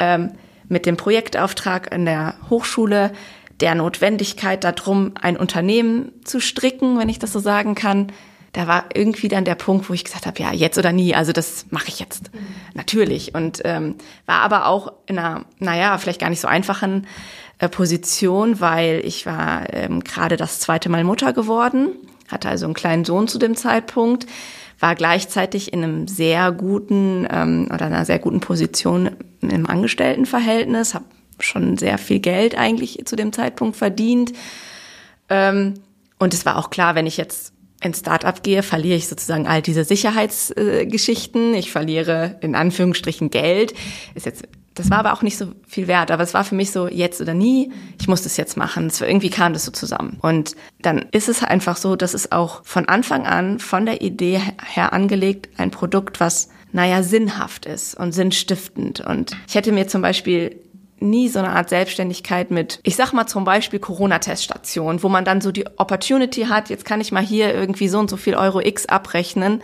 ähm, 0.00 0.32
mit 0.68 0.86
dem 0.86 0.96
Projektauftrag 0.96 1.92
an 1.92 2.04
der 2.04 2.34
Hochschule, 2.48 3.12
der 3.60 3.74
Notwendigkeit 3.74 4.64
darum, 4.64 5.12
ein 5.20 5.36
Unternehmen 5.36 6.12
zu 6.24 6.40
stricken, 6.40 6.98
wenn 6.98 7.08
ich 7.08 7.18
das 7.18 7.32
so 7.32 7.38
sagen 7.38 7.74
kann, 7.74 8.12
da 8.52 8.66
war 8.66 8.86
irgendwie 8.94 9.28
dann 9.28 9.44
der 9.44 9.54
Punkt, 9.54 9.88
wo 9.88 9.94
ich 9.94 10.04
gesagt 10.04 10.26
habe, 10.26 10.42
ja, 10.42 10.52
jetzt 10.52 10.76
oder 10.76 10.92
nie, 10.92 11.14
also 11.14 11.32
das 11.32 11.66
mache 11.70 11.88
ich 11.88 12.00
jetzt. 12.00 12.34
Mhm. 12.34 12.38
Natürlich. 12.74 13.34
Und 13.34 13.60
ähm, 13.64 13.94
war 14.26 14.40
aber 14.40 14.66
auch 14.66 14.92
in 15.06 15.18
einer, 15.18 15.44
naja, 15.58 15.98
vielleicht 15.98 16.20
gar 16.20 16.30
nicht 16.30 16.40
so 16.40 16.48
einfachen 16.48 17.06
äh, 17.58 17.68
Position, 17.68 18.60
weil 18.60 19.02
ich 19.04 19.24
war 19.24 19.72
ähm, 19.72 20.02
gerade 20.02 20.36
das 20.36 20.58
zweite 20.58 20.88
Mal 20.88 21.04
Mutter 21.04 21.32
geworden, 21.32 21.90
hatte 22.28 22.48
also 22.48 22.64
einen 22.64 22.74
kleinen 22.74 23.04
Sohn 23.04 23.28
zu 23.28 23.38
dem 23.38 23.56
Zeitpunkt 23.56 24.26
war 24.80 24.94
gleichzeitig 24.94 25.72
in 25.72 25.84
einem 25.84 26.08
sehr 26.08 26.50
guten 26.52 27.26
ähm, 27.30 27.68
oder 27.72 27.86
einer 27.86 28.04
sehr 28.04 28.18
guten 28.18 28.40
Position 28.40 29.10
im 29.40 29.66
Angestelltenverhältnis, 29.66 30.94
habe 30.94 31.04
schon 31.38 31.76
sehr 31.76 31.98
viel 31.98 32.18
Geld 32.18 32.56
eigentlich 32.56 33.00
zu 33.04 33.14
dem 33.14 33.32
Zeitpunkt 33.32 33.76
verdient. 33.76 34.32
Ähm, 35.28 35.74
und 36.18 36.34
es 36.34 36.44
war 36.44 36.56
auch 36.56 36.70
klar, 36.70 36.94
wenn 36.94 37.06
ich 37.06 37.16
jetzt 37.16 37.52
ins 37.82 38.00
Startup 38.00 38.42
gehe, 38.42 38.62
verliere 38.62 38.96
ich 38.96 39.08
sozusagen 39.08 39.46
all 39.46 39.62
diese 39.62 39.84
Sicherheitsgeschichten. 39.84 41.54
Äh, 41.54 41.58
ich 41.58 41.70
verliere 41.70 42.36
in 42.40 42.54
Anführungsstrichen 42.54 43.30
Geld. 43.30 43.74
Ist 44.14 44.26
jetzt 44.26 44.46
das 44.80 44.90
war 44.90 44.98
aber 44.98 45.12
auch 45.12 45.22
nicht 45.22 45.36
so 45.36 45.48
viel 45.68 45.88
wert, 45.88 46.10
aber 46.10 46.22
es 46.22 46.32
war 46.32 46.42
für 46.42 46.54
mich 46.54 46.70
so 46.70 46.88
jetzt 46.88 47.20
oder 47.20 47.34
nie. 47.34 47.70
Ich 48.00 48.08
muss 48.08 48.22
das 48.22 48.38
jetzt 48.38 48.56
machen. 48.56 48.90
War, 48.98 49.06
irgendwie 49.06 49.28
kam 49.28 49.52
das 49.52 49.66
so 49.66 49.70
zusammen. 49.70 50.16
Und 50.22 50.56
dann 50.80 51.06
ist 51.12 51.28
es 51.28 51.44
einfach 51.44 51.76
so, 51.76 51.96
dass 51.96 52.14
es 52.14 52.32
auch 52.32 52.64
von 52.64 52.88
Anfang 52.88 53.26
an 53.26 53.58
von 53.58 53.84
der 53.84 54.00
Idee 54.00 54.40
her 54.64 54.94
angelegt 54.94 55.50
ein 55.58 55.70
Produkt, 55.70 56.18
was 56.18 56.48
naja 56.72 57.02
sinnhaft 57.02 57.66
ist 57.66 57.94
und 57.94 58.12
sinnstiftend. 58.12 59.00
Und 59.00 59.36
ich 59.46 59.54
hätte 59.54 59.70
mir 59.70 59.86
zum 59.86 60.00
Beispiel 60.00 60.58
nie 60.98 61.28
so 61.28 61.40
eine 61.40 61.50
Art 61.50 61.68
Selbstständigkeit 61.68 62.50
mit, 62.50 62.80
ich 62.82 62.96
sag 62.96 63.12
mal 63.12 63.26
zum 63.26 63.44
Beispiel 63.44 63.80
Corona-Teststation, 63.80 65.02
wo 65.02 65.08
man 65.08 65.24
dann 65.24 65.40
so 65.40 65.52
die 65.52 65.66
Opportunity 65.76 66.42
hat, 66.42 66.70
jetzt 66.70 66.84
kann 66.84 67.00
ich 67.00 67.12
mal 67.12 67.22
hier 67.22 67.52
irgendwie 67.54 67.88
so 67.88 67.98
und 67.98 68.08
so 68.08 68.16
viel 68.16 68.34
Euro 68.34 68.60
X 68.60 68.86
abrechnen. 68.86 69.62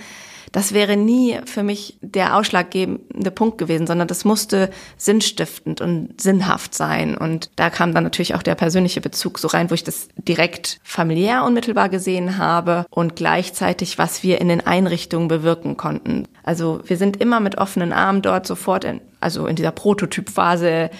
Das 0.53 0.73
wäre 0.73 0.97
nie 0.97 1.38
für 1.45 1.62
mich 1.62 1.99
der 2.00 2.37
ausschlaggebende 2.37 3.31
Punkt 3.31 3.59
gewesen, 3.59 3.87
sondern 3.87 4.09
das 4.09 4.25
musste 4.25 4.71
sinnstiftend 4.97 5.81
und 5.81 6.21
sinnhaft 6.21 6.75
sein. 6.75 7.17
Und 7.17 7.50
da 7.57 7.71
kam 7.71 7.95
dann 7.95 8.05
natürlich 8.05 8.35
auch 8.35 8.43
der 8.43 8.55
persönliche 8.55 9.00
Bezug 9.00 9.38
so 9.38 9.49
rein, 9.49 9.71
wo 9.71 9.75
ich 9.75 9.85
das 9.85 10.09
direkt 10.17 10.81
familiär 10.83 11.45
unmittelbar 11.45 11.88
gesehen 11.88 12.38
habe 12.38 12.87
und 12.91 13.17
gleichzeitig, 13.17 13.99
was 13.99 14.23
wir 14.23 14.41
in 14.41 14.49
den 14.49 14.67
Einrichtungen 14.67 15.29
bewirken 15.29 15.76
konnten. 15.76 16.26
Also 16.43 16.81
wir 16.85 16.97
sind 16.97 17.21
immer 17.21 17.41
mit 17.41 17.59
offenen 17.59 17.93
Armen 17.93 18.23
dort 18.23 18.47
sofort 18.47 18.85
in, 18.85 19.00
also 19.21 19.47
in 19.47 19.57
dieser 19.57 19.73
Prototypphase 19.73 20.91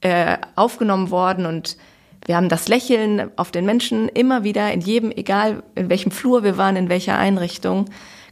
äh, 0.00 0.38
aufgenommen 0.56 1.10
worden 1.10 1.46
und 1.46 1.76
wir 2.26 2.36
haben 2.36 2.48
das 2.48 2.68
Lächeln 2.68 3.30
auf 3.36 3.50
den 3.50 3.64
Menschen 3.64 4.08
immer 4.08 4.44
wieder 4.44 4.70
in 4.72 4.80
jedem, 4.80 5.10
egal 5.10 5.62
in 5.74 5.88
welchem 5.88 6.10
Flur 6.10 6.42
wir 6.42 6.58
waren, 6.58 6.76
in 6.76 6.88
welcher 6.88 7.16
Einrichtung, 7.16 7.86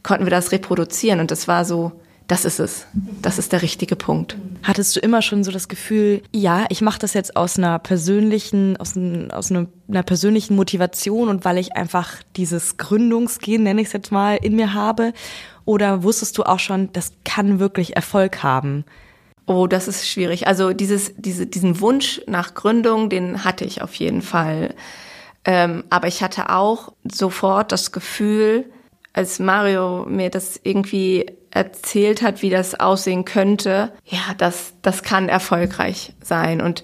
konnten 0.06 0.24
wir 0.24 0.30
das 0.30 0.52
reproduzieren 0.52 1.18
und 1.18 1.32
das 1.32 1.48
war 1.48 1.64
so, 1.64 1.90
das 2.28 2.44
ist 2.44 2.60
es. 2.60 2.86
Das 3.22 3.38
ist 3.38 3.52
der 3.52 3.62
richtige 3.62 3.96
Punkt. 3.96 4.36
Hattest 4.62 4.94
du 4.94 5.00
immer 5.00 5.20
schon 5.20 5.42
so 5.42 5.50
das 5.50 5.66
Gefühl, 5.66 6.22
ja, 6.32 6.64
ich 6.68 6.80
mache 6.80 7.00
das 7.00 7.12
jetzt 7.12 7.36
aus 7.36 7.58
einer 7.58 7.80
persönlichen, 7.80 8.76
aus, 8.76 8.94
ein, 8.94 9.32
aus 9.32 9.50
einer, 9.50 9.66
einer, 9.88 10.04
persönlichen 10.04 10.54
Motivation 10.54 11.28
und 11.28 11.44
weil 11.44 11.58
ich 11.58 11.74
einfach 11.74 12.22
dieses 12.36 12.76
Gründungsgehen, 12.76 13.64
nenne 13.64 13.80
ich 13.80 13.88
es 13.88 13.92
jetzt 13.92 14.12
mal, 14.12 14.36
in 14.36 14.54
mir 14.54 14.74
habe? 14.74 15.12
Oder 15.64 16.04
wusstest 16.04 16.38
du 16.38 16.44
auch 16.44 16.60
schon, 16.60 16.92
das 16.92 17.12
kann 17.24 17.58
wirklich 17.58 17.96
Erfolg 17.96 18.44
haben? 18.44 18.84
Oh, 19.46 19.66
das 19.66 19.88
ist 19.88 20.08
schwierig. 20.08 20.46
Also 20.46 20.72
dieses, 20.72 21.14
diese, 21.16 21.46
diesen 21.48 21.80
Wunsch 21.80 22.20
nach 22.28 22.54
Gründung, 22.54 23.10
den 23.10 23.42
hatte 23.42 23.64
ich 23.64 23.82
auf 23.82 23.94
jeden 23.96 24.22
Fall. 24.22 24.72
Ähm, 25.44 25.82
aber 25.90 26.06
ich 26.06 26.22
hatte 26.22 26.50
auch 26.50 26.92
sofort 27.04 27.72
das 27.72 27.90
Gefühl, 27.90 28.66
als 29.16 29.38
Mario 29.38 30.04
mir 30.06 30.28
das 30.28 30.60
irgendwie 30.62 31.24
erzählt 31.50 32.20
hat, 32.20 32.42
wie 32.42 32.50
das 32.50 32.78
aussehen 32.78 33.24
könnte, 33.24 33.92
ja, 34.04 34.20
das, 34.36 34.74
das 34.82 35.02
kann 35.02 35.30
erfolgreich 35.30 36.12
sein. 36.22 36.60
Und 36.60 36.82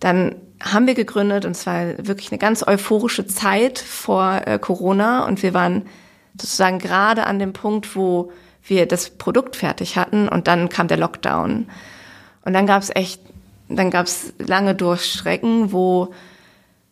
dann 0.00 0.36
haben 0.62 0.86
wir 0.86 0.94
gegründet 0.94 1.44
und 1.44 1.50
es 1.52 1.66
war 1.66 1.98
wirklich 1.98 2.32
eine 2.32 2.38
ganz 2.38 2.66
euphorische 2.66 3.26
Zeit 3.26 3.78
vor 3.78 4.40
äh, 4.46 4.58
Corona 4.58 5.26
und 5.26 5.42
wir 5.42 5.52
waren 5.52 5.84
sozusagen 6.40 6.78
gerade 6.78 7.26
an 7.26 7.38
dem 7.38 7.52
Punkt, 7.52 7.94
wo 7.94 8.32
wir 8.62 8.86
das 8.86 9.10
Produkt 9.10 9.54
fertig 9.54 9.98
hatten 9.98 10.26
und 10.26 10.48
dann 10.48 10.70
kam 10.70 10.88
der 10.88 10.96
Lockdown. 10.96 11.68
Und 12.46 12.52
dann 12.54 12.66
gab 12.66 12.82
es 12.82 12.90
echt, 12.96 13.20
dann 13.68 13.90
gab 13.90 14.06
es 14.06 14.32
lange 14.38 14.74
Durchstrecken, 14.74 15.70
wo, 15.70 16.14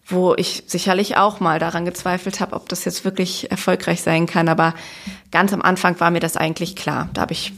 wo 0.07 0.35
ich 0.37 0.65
sicherlich 0.67 1.17
auch 1.17 1.41
mal 1.41 1.59
daran 1.59 1.85
gezweifelt 1.85 2.41
habe, 2.41 2.55
ob 2.55 2.69
das 2.69 2.85
jetzt 2.85 3.05
wirklich 3.05 3.51
erfolgreich 3.51 4.03
sein 4.03 4.27
kann. 4.27 4.49
Aber 4.49 4.75
ganz 5.33 5.53
am 5.53 5.63
Anfang 5.63 5.99
war 6.01 6.11
mir 6.11 6.21
das 6.21 6.37
eigentlich 6.37 6.77
klar. 6.77 7.09
Da 7.13 7.23
habe 7.23 7.33
ich 7.33 7.53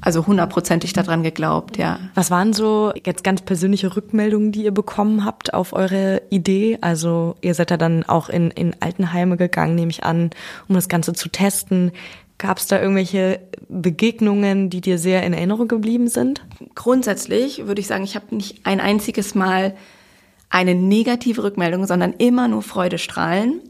also 0.00 0.26
hundertprozentig 0.26 0.94
daran 0.94 1.22
geglaubt, 1.22 1.76
ja. 1.76 1.98
Was 2.14 2.30
waren 2.30 2.54
so 2.54 2.92
jetzt 3.04 3.22
ganz 3.22 3.42
persönliche 3.42 3.94
Rückmeldungen, 3.94 4.50
die 4.50 4.64
ihr 4.64 4.72
bekommen 4.72 5.26
habt 5.26 5.52
auf 5.52 5.74
eure 5.74 6.22
Idee? 6.30 6.78
Also 6.80 7.36
ihr 7.42 7.54
seid 7.54 7.70
ja 7.70 7.76
dann 7.76 8.04
auch 8.04 8.30
in, 8.30 8.50
in 8.50 8.74
Altenheime 8.80 9.36
gegangen, 9.36 9.74
nehme 9.74 9.90
ich 9.90 10.02
an, 10.02 10.30
um 10.68 10.74
das 10.74 10.88
Ganze 10.88 11.12
zu 11.12 11.28
testen. 11.28 11.92
Gab 12.38 12.56
es 12.56 12.66
da 12.66 12.80
irgendwelche 12.80 13.40
Begegnungen, 13.68 14.70
die 14.70 14.80
dir 14.80 14.96
sehr 14.96 15.22
in 15.24 15.34
Erinnerung 15.34 15.68
geblieben 15.68 16.08
sind? 16.08 16.42
Grundsätzlich 16.74 17.66
würde 17.66 17.82
ich 17.82 17.86
sagen, 17.86 18.04
ich 18.04 18.14
habe 18.14 18.34
nicht 18.34 18.64
ein 18.64 18.80
einziges 18.80 19.34
Mal 19.34 19.74
eine 20.50 20.74
negative 20.74 21.42
Rückmeldung, 21.42 21.86
sondern 21.86 22.12
immer 22.12 22.48
nur 22.48 22.62
Freudestrahlen 22.62 23.60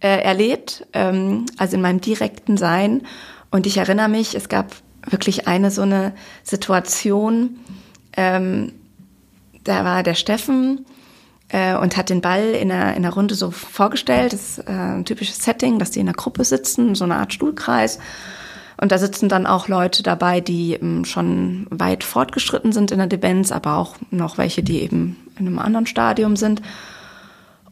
äh, 0.00 0.22
erlebt, 0.22 0.86
ähm, 0.92 1.46
also 1.56 1.76
in 1.76 1.82
meinem 1.82 2.00
direkten 2.00 2.56
Sein. 2.56 3.02
Und 3.50 3.66
ich 3.66 3.78
erinnere 3.78 4.08
mich, 4.08 4.34
es 4.34 4.48
gab 4.48 4.76
wirklich 5.08 5.48
eine 5.48 5.70
so 5.70 5.82
eine 5.82 6.12
Situation, 6.42 7.58
ähm, 8.16 8.72
da 9.64 9.84
war 9.84 10.02
der 10.02 10.14
Steffen, 10.14 10.84
äh, 11.52 11.76
und 11.76 11.96
hat 11.96 12.10
den 12.10 12.20
Ball 12.20 12.52
in 12.52 12.68
der, 12.68 12.94
in 12.94 13.02
der 13.02 13.12
Runde 13.12 13.34
so 13.34 13.50
vorgestellt. 13.50 14.32
Das 14.32 14.58
ist 14.58 14.68
äh, 14.68 14.72
ein 14.72 15.04
typisches 15.04 15.42
Setting, 15.42 15.78
dass 15.78 15.90
die 15.90 16.00
in 16.00 16.06
der 16.06 16.14
Gruppe 16.14 16.44
sitzen, 16.44 16.94
so 16.94 17.04
eine 17.04 17.16
Art 17.16 17.32
Stuhlkreis. 17.32 17.98
Und 18.80 18.92
da 18.92 18.98
sitzen 18.98 19.28
dann 19.28 19.46
auch 19.46 19.68
Leute 19.68 20.02
dabei, 20.02 20.40
die 20.40 20.72
ähm, 20.72 21.04
schon 21.04 21.66
weit 21.68 22.02
fortgeschritten 22.02 22.72
sind 22.72 22.90
in 22.90 22.96
der 22.96 23.08
Demenz, 23.08 23.52
aber 23.52 23.76
auch 23.76 23.96
noch 24.10 24.38
welche, 24.38 24.62
die 24.62 24.80
eben 24.80 25.18
in 25.38 25.46
einem 25.46 25.58
anderen 25.58 25.84
Stadium 25.86 26.34
sind. 26.34 26.62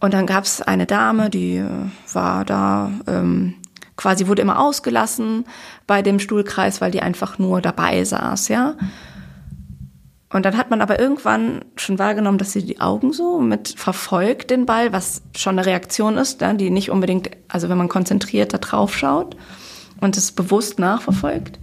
Und 0.00 0.12
dann 0.12 0.26
gab 0.26 0.44
es 0.44 0.60
eine 0.60 0.84
Dame, 0.84 1.30
die 1.30 1.56
äh, 1.56 1.70
war 2.12 2.44
da, 2.44 2.90
ähm, 3.06 3.54
quasi 3.96 4.26
wurde 4.26 4.42
immer 4.42 4.60
ausgelassen 4.60 5.46
bei 5.86 6.02
dem 6.02 6.18
Stuhlkreis, 6.18 6.82
weil 6.82 6.90
die 6.90 7.00
einfach 7.00 7.38
nur 7.38 7.62
dabei 7.62 8.04
saß, 8.04 8.48
ja. 8.48 8.74
Und 10.30 10.44
dann 10.44 10.58
hat 10.58 10.68
man 10.68 10.82
aber 10.82 11.00
irgendwann 11.00 11.64
schon 11.76 11.98
wahrgenommen, 11.98 12.36
dass 12.36 12.52
sie 12.52 12.66
die 12.66 12.82
Augen 12.82 13.14
so 13.14 13.40
mit 13.40 13.70
verfolgt 13.78 14.50
den 14.50 14.66
Ball, 14.66 14.92
was 14.92 15.22
schon 15.34 15.58
eine 15.58 15.66
Reaktion 15.66 16.18
ist, 16.18 16.42
ja, 16.42 16.52
die 16.52 16.68
nicht 16.68 16.90
unbedingt, 16.90 17.30
also 17.48 17.70
wenn 17.70 17.78
man 17.78 17.88
konzentriert 17.88 18.52
da 18.52 18.58
drauf 18.58 18.94
schaut 18.94 19.36
und 20.00 20.16
es 20.16 20.32
bewusst 20.32 20.78
nachverfolgt. 20.78 21.58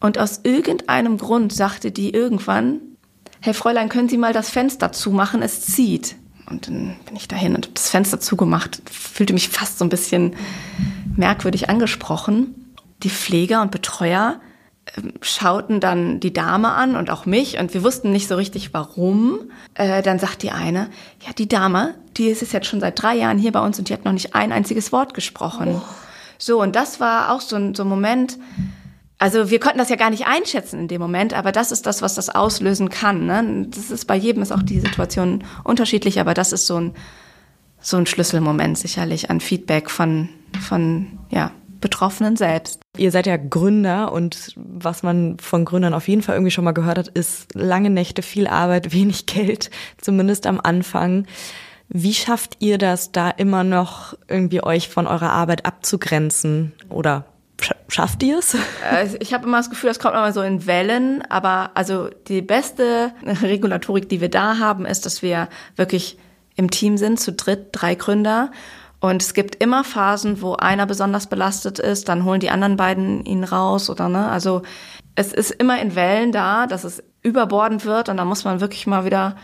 Und 0.00 0.18
aus 0.18 0.40
irgendeinem 0.42 1.18
Grund 1.18 1.52
sagte 1.52 1.92
die 1.92 2.12
irgendwann, 2.12 2.80
hey 3.40 3.54
Fräulein, 3.54 3.88
können 3.88 4.08
Sie 4.08 4.18
mal 4.18 4.32
das 4.32 4.50
Fenster 4.50 4.92
zumachen, 4.92 5.42
es 5.42 5.60
zieht. 5.60 6.16
Und 6.46 6.66
dann 6.66 6.96
bin 7.06 7.16
ich 7.16 7.28
dahin 7.28 7.54
und 7.54 7.66
habe 7.66 7.74
das 7.74 7.88
Fenster 7.88 8.20
zugemacht, 8.20 8.82
fühlte 8.90 9.32
mich 9.32 9.48
fast 9.48 9.78
so 9.78 9.84
ein 9.84 9.88
bisschen 9.88 10.34
merkwürdig 11.16 11.70
angesprochen. 11.70 12.74
Die 13.02 13.10
Pfleger 13.10 13.62
und 13.62 13.70
Betreuer 13.70 14.40
schauten 15.20 15.80
dann 15.80 16.20
die 16.20 16.32
Dame 16.32 16.72
an 16.72 16.96
und 16.96 17.10
auch 17.10 17.24
mich 17.24 17.58
und 17.58 17.72
wir 17.72 17.84
wussten 17.84 18.10
nicht 18.10 18.28
so 18.28 18.34
richtig 18.34 18.74
warum. 18.74 19.50
Äh, 19.74 20.02
dann 20.02 20.18
sagt 20.18 20.42
die 20.42 20.50
eine, 20.50 20.90
ja, 21.24 21.32
die 21.32 21.48
Dame, 21.48 21.94
die 22.16 22.26
ist 22.26 22.52
jetzt 22.52 22.66
schon 22.66 22.80
seit 22.80 23.00
drei 23.00 23.14
Jahren 23.14 23.38
hier 23.38 23.52
bei 23.52 23.64
uns 23.64 23.78
und 23.78 23.88
die 23.88 23.92
hat 23.92 24.04
noch 24.04 24.12
nicht 24.12 24.34
ein 24.34 24.52
einziges 24.52 24.90
Wort 24.92 25.14
gesprochen. 25.14 25.76
Oh. 25.76 26.01
So, 26.44 26.60
und 26.60 26.74
das 26.74 26.98
war 26.98 27.32
auch 27.32 27.40
so 27.40 27.54
ein, 27.54 27.72
so 27.76 27.84
ein 27.84 27.88
Moment, 27.88 28.36
also 29.16 29.48
wir 29.48 29.60
konnten 29.60 29.78
das 29.78 29.90
ja 29.90 29.94
gar 29.94 30.10
nicht 30.10 30.26
einschätzen 30.26 30.80
in 30.80 30.88
dem 30.88 31.00
Moment, 31.00 31.34
aber 31.34 31.52
das 31.52 31.70
ist 31.70 31.86
das, 31.86 32.02
was 32.02 32.16
das 32.16 32.30
auslösen 32.30 32.88
kann. 32.88 33.26
Ne? 33.26 33.68
Das 33.70 33.92
ist 33.92 34.06
bei 34.06 34.16
jedem 34.16 34.42
ist 34.42 34.50
auch 34.50 34.64
die 34.64 34.80
Situation 34.80 35.44
unterschiedlich, 35.62 36.18
aber 36.18 36.34
das 36.34 36.52
ist 36.52 36.66
so 36.66 36.80
ein, 36.80 36.94
so 37.80 37.96
ein 37.96 38.06
Schlüsselmoment 38.06 38.76
sicherlich 38.76 39.30
an 39.30 39.38
Feedback 39.38 39.88
von, 39.88 40.30
von 40.60 41.20
ja, 41.30 41.52
Betroffenen 41.80 42.36
selbst. 42.36 42.80
Ihr 42.96 43.12
seid 43.12 43.26
ja 43.26 43.36
Gründer 43.36 44.10
und 44.10 44.52
was 44.56 45.04
man 45.04 45.38
von 45.38 45.64
Gründern 45.64 45.94
auf 45.94 46.08
jeden 46.08 46.22
Fall 46.22 46.34
irgendwie 46.34 46.50
schon 46.50 46.64
mal 46.64 46.72
gehört 46.72 46.98
hat, 46.98 47.06
ist 47.06 47.54
lange 47.54 47.88
Nächte, 47.88 48.22
viel 48.22 48.48
Arbeit, 48.48 48.92
wenig 48.92 49.26
Geld, 49.26 49.70
zumindest 49.96 50.48
am 50.48 50.58
Anfang. 50.58 51.24
Wie 51.94 52.14
schafft 52.14 52.56
ihr 52.60 52.78
das, 52.78 53.12
da 53.12 53.28
immer 53.28 53.64
noch 53.64 54.14
irgendwie 54.26 54.62
euch 54.62 54.88
von 54.88 55.06
eurer 55.06 55.30
Arbeit 55.30 55.66
abzugrenzen 55.66 56.72
oder 56.88 57.26
schafft 57.88 58.22
ihr 58.22 58.38
es? 58.38 58.54
Äh, 58.54 59.08
ich 59.20 59.34
habe 59.34 59.46
immer 59.46 59.58
das 59.58 59.68
Gefühl, 59.68 59.88
das 59.88 59.98
kommt 59.98 60.14
immer 60.14 60.32
so 60.32 60.40
in 60.40 60.66
Wellen, 60.66 61.22
aber 61.28 61.70
also 61.74 62.08
die 62.28 62.40
beste 62.40 63.12
Regulatorik, 63.42 64.08
die 64.08 64.22
wir 64.22 64.30
da 64.30 64.58
haben, 64.58 64.86
ist, 64.86 65.04
dass 65.04 65.20
wir 65.20 65.48
wirklich 65.76 66.18
im 66.56 66.70
Team 66.70 66.96
sind, 66.96 67.20
zu 67.20 67.32
dritt, 67.32 67.68
drei 67.72 67.94
Gründer 67.94 68.50
und 69.02 69.20
es 69.20 69.34
gibt 69.34 69.56
immer 69.56 69.84
Phasen, 69.84 70.40
wo 70.40 70.54
einer 70.54 70.86
besonders 70.86 71.26
belastet 71.26 71.78
ist, 71.78 72.08
dann 72.08 72.24
holen 72.24 72.38
die 72.40 72.50
anderen 72.50 72.76
beiden 72.76 73.24
ihn 73.26 73.42
raus 73.42 73.90
oder 73.90 74.08
ne. 74.08 74.30
Also 74.30 74.62
es 75.14 75.32
ist 75.32 75.50
immer 75.50 75.82
in 75.82 75.94
Wellen 75.94 76.30
da, 76.30 76.66
dass 76.66 76.84
es 76.84 77.02
überbordend 77.20 77.84
wird 77.84 78.08
und 78.08 78.16
da 78.16 78.24
muss 78.24 78.44
man 78.44 78.60
wirklich 78.60 78.86
mal 78.86 79.04
wieder 79.04 79.36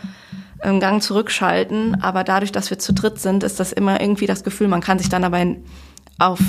einen 0.61 0.79
Gang 0.79 1.01
zurückschalten. 1.01 2.01
Aber 2.01 2.23
dadurch, 2.23 2.51
dass 2.51 2.69
wir 2.69 2.79
zu 2.79 2.93
dritt 2.93 3.19
sind, 3.19 3.43
ist 3.43 3.59
das 3.59 3.71
immer 3.71 4.01
irgendwie 4.01 4.27
das 4.27 4.43
Gefühl, 4.43 4.67
man 4.67 4.81
kann 4.81 4.99
sich 4.99 5.09
dann 5.09 5.23
aber 5.23 5.45
auf 6.17 6.39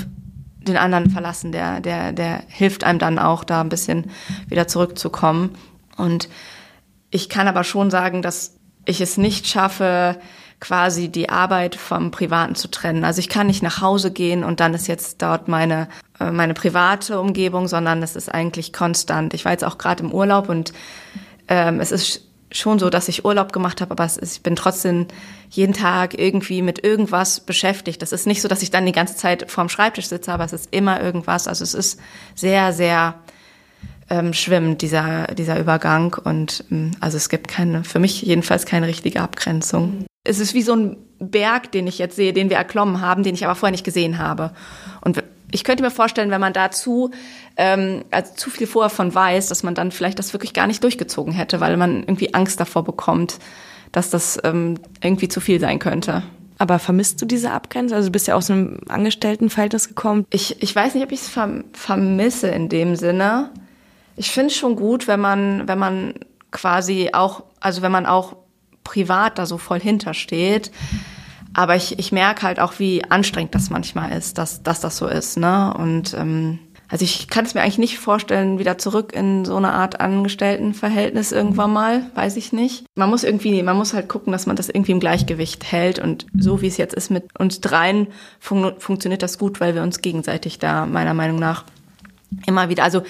den 0.62 0.76
anderen 0.76 1.10
verlassen. 1.10 1.52
Der, 1.52 1.80
der, 1.80 2.12
der 2.12 2.42
hilft 2.48 2.84
einem 2.84 2.98
dann 2.98 3.18
auch, 3.18 3.44
da 3.44 3.60
ein 3.60 3.68
bisschen 3.68 4.10
wieder 4.48 4.66
zurückzukommen. 4.68 5.56
Und 5.96 6.28
ich 7.10 7.28
kann 7.28 7.48
aber 7.48 7.64
schon 7.64 7.90
sagen, 7.90 8.22
dass 8.22 8.56
ich 8.84 9.00
es 9.00 9.16
nicht 9.16 9.46
schaffe, 9.46 10.18
quasi 10.60 11.08
die 11.08 11.30
Arbeit 11.30 11.74
vom 11.74 12.10
Privaten 12.10 12.54
zu 12.54 12.68
trennen. 12.68 13.04
Also 13.04 13.20
ich 13.20 13.30
kann 13.30 13.46
nicht 13.46 13.62
nach 13.62 13.80
Hause 13.80 14.12
gehen 14.12 14.44
und 14.44 14.60
dann 14.60 14.74
ist 14.74 14.86
jetzt 14.86 15.22
dort 15.22 15.48
meine, 15.48 15.88
äh, 16.20 16.30
meine 16.30 16.52
private 16.52 17.18
Umgebung, 17.18 17.66
sondern 17.66 18.02
es 18.02 18.14
ist 18.14 18.32
eigentlich 18.32 18.72
konstant. 18.72 19.32
Ich 19.32 19.46
war 19.46 19.52
jetzt 19.52 19.64
auch 19.64 19.78
gerade 19.78 20.02
im 20.02 20.12
Urlaub 20.12 20.50
und 20.50 20.74
ähm, 21.48 21.80
es 21.80 21.92
ist 21.92 22.29
schon 22.52 22.78
so, 22.78 22.90
dass 22.90 23.08
ich 23.08 23.24
Urlaub 23.24 23.52
gemacht 23.52 23.80
habe, 23.80 23.92
aber 23.92 24.04
ist, 24.04 24.22
ich 24.22 24.42
bin 24.42 24.56
trotzdem 24.56 25.06
jeden 25.50 25.72
Tag 25.72 26.18
irgendwie 26.18 26.62
mit 26.62 26.82
irgendwas 26.84 27.40
beschäftigt. 27.40 28.02
Das 28.02 28.12
ist 28.12 28.26
nicht 28.26 28.42
so, 28.42 28.48
dass 28.48 28.62
ich 28.62 28.70
dann 28.70 28.86
die 28.86 28.92
ganze 28.92 29.16
Zeit 29.16 29.50
vorm 29.50 29.68
Schreibtisch 29.68 30.08
sitze, 30.08 30.32
aber 30.32 30.44
es 30.44 30.52
ist 30.52 30.68
immer 30.72 31.00
irgendwas. 31.00 31.46
Also 31.46 31.62
es 31.62 31.74
ist 31.74 32.00
sehr, 32.34 32.72
sehr 32.72 33.14
ähm, 34.08 34.32
schwimmend, 34.32 34.82
dieser, 34.82 35.28
dieser 35.28 35.58
Übergang. 35.58 36.16
Und 36.22 36.64
ähm, 36.70 36.92
also 37.00 37.16
es 37.16 37.28
gibt 37.28 37.48
keine, 37.48 37.84
für 37.84 38.00
mich 38.00 38.22
jedenfalls 38.22 38.66
keine 38.66 38.88
richtige 38.88 39.20
Abgrenzung. 39.20 40.04
Es 40.24 40.38
ist 40.38 40.52
wie 40.52 40.62
so 40.62 40.74
ein 40.74 40.96
Berg, 41.18 41.72
den 41.72 41.86
ich 41.86 41.98
jetzt 41.98 42.16
sehe, 42.16 42.32
den 42.32 42.50
wir 42.50 42.56
erklommen 42.56 43.00
haben, 43.00 43.22
den 43.22 43.34
ich 43.34 43.44
aber 43.44 43.54
vorher 43.54 43.72
nicht 43.72 43.84
gesehen 43.84 44.18
habe. 44.18 44.52
Und 45.00 45.22
ich 45.52 45.64
könnte 45.64 45.82
mir 45.82 45.90
vorstellen, 45.90 46.30
wenn 46.30 46.40
man 46.40 46.52
dazu 46.52 47.10
ähm, 47.56 48.04
also 48.10 48.32
zu 48.34 48.50
viel 48.50 48.66
vorher 48.66 48.90
von 48.90 49.14
weiß, 49.14 49.48
dass 49.48 49.62
man 49.62 49.74
dann 49.74 49.92
vielleicht 49.92 50.18
das 50.18 50.32
wirklich 50.32 50.52
gar 50.52 50.66
nicht 50.66 50.82
durchgezogen 50.82 51.32
hätte, 51.32 51.60
weil 51.60 51.76
man 51.76 52.00
irgendwie 52.00 52.34
Angst 52.34 52.60
davor 52.60 52.84
bekommt, 52.84 53.38
dass 53.92 54.10
das 54.10 54.38
ähm, 54.44 54.78
irgendwie 55.02 55.28
zu 55.28 55.40
viel 55.40 55.60
sein 55.60 55.78
könnte. 55.78 56.22
Aber 56.58 56.78
vermisst 56.78 57.20
du 57.22 57.26
diese 57.26 57.52
Abgrenzung? 57.52 57.96
Also 57.96 58.08
du 58.08 58.12
bist 58.12 58.28
ja 58.28 58.34
aus 58.34 58.50
einem 58.50 58.80
Angestelltenverhältnis 58.88 59.88
gekommen. 59.88 60.26
Ich, 60.30 60.62
ich 60.62 60.76
weiß 60.76 60.94
nicht, 60.94 61.02
ob 61.02 61.10
ich 61.10 61.20
es 61.20 61.28
verm 61.28 61.64
vermisse 61.72 62.48
in 62.48 62.68
dem 62.68 62.96
Sinne. 62.96 63.50
Ich 64.16 64.30
finde 64.30 64.48
es 64.48 64.56
schon 64.56 64.76
gut, 64.76 65.08
wenn 65.08 65.20
man, 65.20 65.66
wenn 65.66 65.78
man 65.78 66.14
quasi 66.50 67.10
auch, 67.14 67.44
also 67.60 67.80
wenn 67.80 67.92
man 67.92 68.04
auch 68.04 68.36
privat 68.84 69.38
da 69.38 69.46
so 69.46 69.56
voll 69.56 69.80
hintersteht. 69.80 70.70
Aber 71.52 71.76
ich, 71.76 71.98
ich 71.98 72.12
merke 72.12 72.42
halt 72.42 72.60
auch, 72.60 72.78
wie 72.78 73.04
anstrengend 73.10 73.54
das 73.54 73.70
manchmal 73.70 74.12
ist, 74.12 74.38
dass, 74.38 74.62
dass 74.62 74.80
das 74.80 74.96
so 74.96 75.08
ist. 75.08 75.36
Ne? 75.36 75.74
Und 75.74 76.14
ähm, 76.14 76.60
also 76.90 77.04
ich 77.04 77.28
kann 77.28 77.44
es 77.44 77.54
mir 77.54 77.62
eigentlich 77.62 77.78
nicht 77.78 77.98
vorstellen, 77.98 78.58
wieder 78.58 78.76
zurück 78.76 79.12
in 79.12 79.44
so 79.44 79.56
eine 79.56 79.72
Art 79.72 80.00
Angestelltenverhältnis 80.00 81.30
irgendwann 81.30 81.72
mal, 81.72 82.02
weiß 82.14 82.36
ich 82.36 82.52
nicht. 82.52 82.84
Man 82.96 83.10
muss 83.10 83.22
irgendwie, 83.22 83.62
man 83.62 83.76
muss 83.76 83.94
halt 83.94 84.08
gucken, 84.08 84.32
dass 84.32 84.46
man 84.46 84.56
das 84.56 84.68
irgendwie 84.68 84.92
im 84.92 85.00
Gleichgewicht 85.00 85.70
hält 85.70 86.00
und 86.00 86.26
so 86.36 86.62
wie 86.62 86.66
es 86.66 86.78
jetzt 86.78 86.94
ist 86.94 87.10
mit 87.10 87.38
uns 87.38 87.60
dreien 87.60 88.08
fun 88.40 88.74
funktioniert 88.78 89.22
das 89.22 89.38
gut, 89.38 89.60
weil 89.60 89.76
wir 89.76 89.82
uns 89.82 90.02
gegenseitig 90.02 90.58
da 90.58 90.84
meiner 90.84 91.14
Meinung 91.14 91.38
nach 91.38 91.64
immer 92.46 92.68
wieder, 92.68 92.82
also 92.82 93.02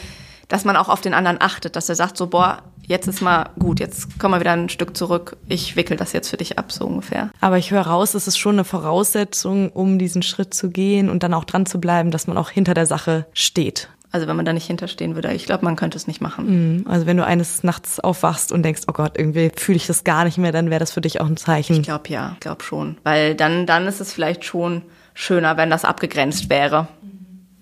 dass 0.48 0.64
man 0.64 0.76
auch 0.76 0.88
auf 0.88 1.00
den 1.00 1.14
anderen 1.14 1.40
achtet, 1.40 1.76
dass 1.76 1.88
er 1.88 1.94
sagt 1.94 2.16
so, 2.16 2.26
boah, 2.26 2.62
jetzt 2.90 3.06
ist 3.06 3.22
mal 3.22 3.50
gut, 3.58 3.80
jetzt 3.80 4.18
kommen 4.18 4.34
wir 4.34 4.40
wieder 4.40 4.52
ein 4.52 4.68
Stück 4.68 4.96
zurück, 4.96 5.36
ich 5.48 5.76
wickel 5.76 5.96
das 5.96 6.12
jetzt 6.12 6.28
für 6.28 6.36
dich 6.36 6.58
ab, 6.58 6.72
so 6.72 6.84
ungefähr. 6.84 7.30
Aber 7.40 7.56
ich 7.56 7.70
höre 7.70 7.86
raus, 7.86 8.14
es 8.14 8.26
ist 8.26 8.36
schon 8.36 8.56
eine 8.56 8.64
Voraussetzung, 8.64 9.70
um 9.70 9.98
diesen 9.98 10.22
Schritt 10.22 10.52
zu 10.52 10.70
gehen 10.70 11.08
und 11.08 11.22
dann 11.22 11.32
auch 11.32 11.44
dran 11.44 11.66
zu 11.66 11.80
bleiben, 11.80 12.10
dass 12.10 12.26
man 12.26 12.36
auch 12.36 12.50
hinter 12.50 12.74
der 12.74 12.86
Sache 12.86 13.26
steht. 13.32 13.88
Also 14.12 14.26
wenn 14.26 14.34
man 14.34 14.44
da 14.44 14.52
nicht 14.52 14.66
hinterstehen 14.66 15.14
würde, 15.14 15.32
ich 15.32 15.46
glaube, 15.46 15.64
man 15.64 15.76
könnte 15.76 15.96
es 15.96 16.08
nicht 16.08 16.20
machen. 16.20 16.80
Mhm. 16.80 16.86
Also 16.88 17.06
wenn 17.06 17.16
du 17.16 17.24
eines 17.24 17.62
Nachts 17.62 18.00
aufwachst 18.00 18.50
und 18.50 18.64
denkst, 18.64 18.82
oh 18.88 18.92
Gott, 18.92 19.16
irgendwie 19.16 19.52
fühle 19.54 19.76
ich 19.76 19.86
das 19.86 20.02
gar 20.02 20.24
nicht 20.24 20.36
mehr, 20.36 20.50
dann 20.50 20.68
wäre 20.68 20.80
das 20.80 20.90
für 20.90 21.00
dich 21.00 21.20
auch 21.20 21.26
ein 21.26 21.36
Zeichen. 21.36 21.76
Ich 21.76 21.82
glaube 21.82 22.08
ja, 22.08 22.32
ich 22.34 22.40
glaube 22.40 22.64
schon. 22.64 22.98
Weil 23.04 23.36
dann, 23.36 23.66
dann 23.66 23.86
ist 23.86 24.00
es 24.00 24.12
vielleicht 24.12 24.44
schon 24.44 24.82
schöner, 25.14 25.56
wenn 25.56 25.70
das 25.70 25.84
abgegrenzt 25.84 26.50
wäre. 26.50 26.88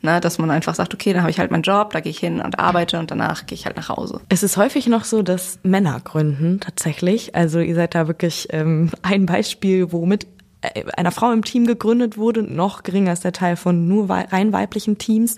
Ne, 0.08 0.20
dass 0.20 0.38
man 0.38 0.50
einfach 0.50 0.74
sagt, 0.74 0.94
okay, 0.94 1.12
dann 1.12 1.20
habe 1.20 1.30
ich 1.30 1.38
halt 1.38 1.50
meinen 1.50 1.62
Job, 1.62 1.92
da 1.92 2.00
gehe 2.00 2.08
ich 2.08 2.18
hin 2.18 2.40
und 2.40 2.58
arbeite 2.58 2.98
und 2.98 3.10
danach 3.10 3.44
gehe 3.44 3.56
ich 3.56 3.66
halt 3.66 3.76
nach 3.76 3.90
Hause. 3.90 4.22
Es 4.30 4.42
ist 4.42 4.56
häufig 4.56 4.86
noch 4.86 5.04
so, 5.04 5.20
dass 5.20 5.58
Männer 5.64 6.00
gründen 6.02 6.60
tatsächlich. 6.60 7.34
Also 7.34 7.58
ihr 7.60 7.74
seid 7.74 7.94
da 7.94 8.08
wirklich 8.08 8.48
ähm, 8.50 8.90
ein 9.02 9.26
Beispiel, 9.26 9.92
womit 9.92 10.26
äh, 10.62 10.84
einer 10.96 11.10
Frau 11.10 11.30
im 11.30 11.44
Team 11.44 11.66
gegründet 11.66 12.16
wurde. 12.16 12.42
Noch 12.42 12.84
geringer 12.84 13.12
ist 13.12 13.24
der 13.24 13.34
Teil 13.34 13.56
von 13.56 13.86
nur 13.86 14.08
rein 14.08 14.50
weiblichen 14.54 14.96
Teams. 14.96 15.36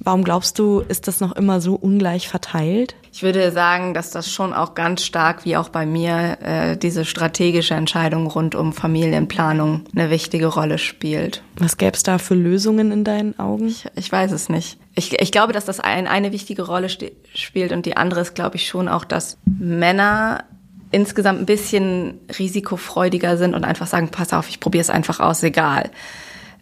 Warum 0.00 0.24
glaubst 0.24 0.58
du, 0.58 0.80
ist 0.80 1.06
das 1.06 1.20
noch 1.20 1.30
immer 1.36 1.60
so 1.60 1.76
ungleich 1.76 2.28
verteilt? 2.28 2.96
Ich 3.14 3.22
würde 3.22 3.52
sagen, 3.52 3.92
dass 3.92 4.10
das 4.10 4.32
schon 4.32 4.54
auch 4.54 4.74
ganz 4.74 5.04
stark, 5.04 5.44
wie 5.44 5.58
auch 5.58 5.68
bei 5.68 5.84
mir, 5.84 6.38
äh, 6.40 6.76
diese 6.78 7.04
strategische 7.04 7.74
Entscheidung 7.74 8.26
rund 8.26 8.54
um 8.54 8.72
Familienplanung 8.72 9.82
eine 9.94 10.08
wichtige 10.08 10.46
Rolle 10.46 10.78
spielt. 10.78 11.42
Was 11.58 11.76
gäbe 11.76 11.92
es 11.94 12.02
da 12.02 12.16
für 12.16 12.34
Lösungen 12.34 12.90
in 12.90 13.04
deinen 13.04 13.38
Augen? 13.38 13.68
Ich, 13.68 13.84
ich 13.96 14.10
weiß 14.10 14.32
es 14.32 14.48
nicht. 14.48 14.78
Ich, 14.94 15.20
ich 15.20 15.30
glaube, 15.30 15.52
dass 15.52 15.66
das 15.66 15.78
ein, 15.78 16.06
eine 16.06 16.32
wichtige 16.32 16.62
Rolle 16.62 16.88
spielt 16.88 17.72
und 17.72 17.84
die 17.84 17.98
andere 17.98 18.20
ist, 18.20 18.34
glaube 18.34 18.56
ich, 18.56 18.66
schon 18.66 18.88
auch, 18.88 19.04
dass 19.04 19.36
Männer 19.44 20.44
insgesamt 20.90 21.40
ein 21.40 21.46
bisschen 21.46 22.18
risikofreudiger 22.38 23.36
sind 23.36 23.54
und 23.54 23.64
einfach 23.64 23.86
sagen, 23.86 24.08
pass 24.08 24.32
auf, 24.32 24.48
ich 24.48 24.58
probiere 24.58 24.82
es 24.82 24.90
einfach 24.90 25.20
aus, 25.20 25.42
egal 25.42 25.90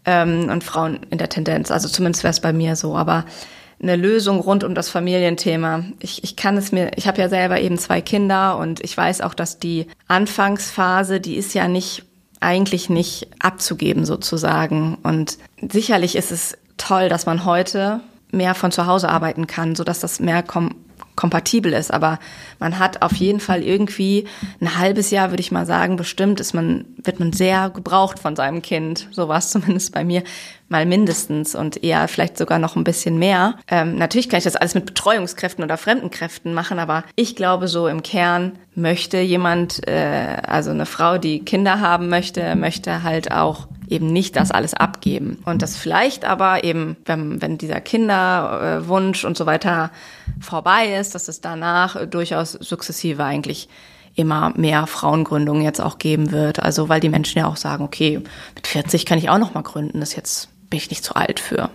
ähm, 0.04 0.48
und 0.50 0.64
Frauen 0.64 1.00
in 1.10 1.18
der 1.18 1.28
Tendenz. 1.28 1.70
Also 1.70 1.88
zumindest 1.88 2.24
wäre 2.24 2.32
es 2.32 2.40
bei 2.40 2.52
mir 2.52 2.76
so. 2.76 2.96
Aber 2.96 3.24
eine 3.82 3.96
Lösung 3.96 4.40
rund 4.40 4.64
um 4.64 4.74
das 4.74 4.90
Familienthema. 4.90 5.84
Ich, 6.00 6.22
ich 6.22 6.36
kann 6.36 6.56
es 6.56 6.72
mir, 6.72 6.90
ich 6.96 7.08
habe 7.08 7.20
ja 7.20 7.28
selber 7.28 7.60
eben 7.60 7.78
zwei 7.78 8.00
Kinder 8.00 8.58
und 8.58 8.82
ich 8.84 8.96
weiß 8.96 9.22
auch, 9.22 9.34
dass 9.34 9.58
die 9.58 9.86
Anfangsphase, 10.06 11.20
die 11.20 11.36
ist 11.36 11.54
ja 11.54 11.66
nicht 11.68 12.04
eigentlich 12.40 12.88
nicht 12.88 13.28
abzugeben 13.38 14.04
sozusagen. 14.04 14.96
Und 15.02 15.38
sicherlich 15.70 16.16
ist 16.16 16.32
es 16.32 16.56
toll, 16.78 17.08
dass 17.08 17.26
man 17.26 17.44
heute 17.44 18.00
mehr 18.30 18.54
von 18.54 18.72
zu 18.72 18.86
Hause 18.86 19.08
arbeiten 19.08 19.46
kann, 19.46 19.74
so 19.74 19.84
dass 19.84 20.00
das 20.00 20.20
mehr 20.20 20.42
kom 20.42 20.74
kompatibel 21.16 21.74
ist. 21.74 21.92
Aber 21.92 22.18
man 22.60 22.78
hat 22.78 23.02
auf 23.02 23.12
jeden 23.14 23.40
Fall 23.40 23.62
irgendwie 23.62 24.26
ein 24.60 24.78
halbes 24.78 25.10
Jahr, 25.10 25.30
würde 25.30 25.42
ich 25.42 25.52
mal 25.52 25.66
sagen, 25.66 25.96
bestimmt 25.96 26.40
ist 26.40 26.54
man, 26.54 26.86
wird 26.96 27.20
man 27.20 27.34
sehr 27.34 27.68
gebraucht 27.68 28.18
von 28.18 28.36
seinem 28.36 28.62
Kind. 28.62 29.06
So 29.10 29.28
war 29.28 29.36
es 29.36 29.50
zumindest 29.50 29.92
bei 29.92 30.02
mir 30.02 30.22
mal 30.70 30.86
mindestens 30.86 31.54
und 31.54 31.82
eher 31.82 32.08
vielleicht 32.08 32.38
sogar 32.38 32.58
noch 32.58 32.76
ein 32.76 32.84
bisschen 32.84 33.18
mehr. 33.18 33.56
Ähm, 33.68 33.96
natürlich 33.96 34.28
kann 34.28 34.38
ich 34.38 34.44
das 34.44 34.56
alles 34.56 34.74
mit 34.74 34.86
Betreuungskräften 34.86 35.64
oder 35.64 35.76
Fremdenkräften 35.76 36.54
machen, 36.54 36.78
aber 36.78 37.04
ich 37.16 37.36
glaube, 37.36 37.68
so 37.68 37.88
im 37.88 38.02
Kern 38.02 38.52
möchte 38.74 39.18
jemand, 39.18 39.86
äh, 39.88 40.38
also 40.46 40.70
eine 40.70 40.86
Frau, 40.86 41.18
die 41.18 41.44
Kinder 41.44 41.80
haben 41.80 42.08
möchte, 42.08 42.54
möchte 42.54 43.02
halt 43.02 43.32
auch 43.32 43.66
eben 43.88 44.12
nicht 44.12 44.36
das 44.36 44.52
alles 44.52 44.72
abgeben. 44.72 45.42
Und 45.44 45.62
das 45.62 45.76
vielleicht 45.76 46.24
aber 46.24 46.62
eben, 46.62 46.96
wenn, 47.04 47.42
wenn 47.42 47.58
dieser 47.58 47.80
Kinderwunsch 47.80 49.24
und 49.24 49.36
so 49.36 49.46
weiter 49.46 49.90
vorbei 50.40 50.94
ist, 50.94 51.16
dass 51.16 51.26
es 51.26 51.40
danach 51.40 52.06
durchaus 52.06 52.52
sukzessive 52.52 53.24
eigentlich 53.24 53.68
immer 54.14 54.52
mehr 54.56 54.86
Frauengründungen 54.86 55.62
jetzt 55.62 55.80
auch 55.80 55.98
geben 55.98 56.30
wird. 56.30 56.60
Also 56.60 56.88
weil 56.88 57.00
die 57.00 57.08
Menschen 57.08 57.38
ja 57.38 57.46
auch 57.46 57.56
sagen, 57.56 57.84
okay, 57.84 58.20
mit 58.54 58.66
40 58.66 59.06
kann 59.06 59.18
ich 59.18 59.28
auch 59.30 59.38
noch 59.38 59.54
mal 59.54 59.62
gründen, 59.62 59.98
das 59.98 60.14
jetzt 60.14 60.48
bin 60.70 60.78
ich 60.78 60.90
nicht 60.90 61.04
zu 61.04 61.14
alt 61.14 61.40
für. 61.40 61.70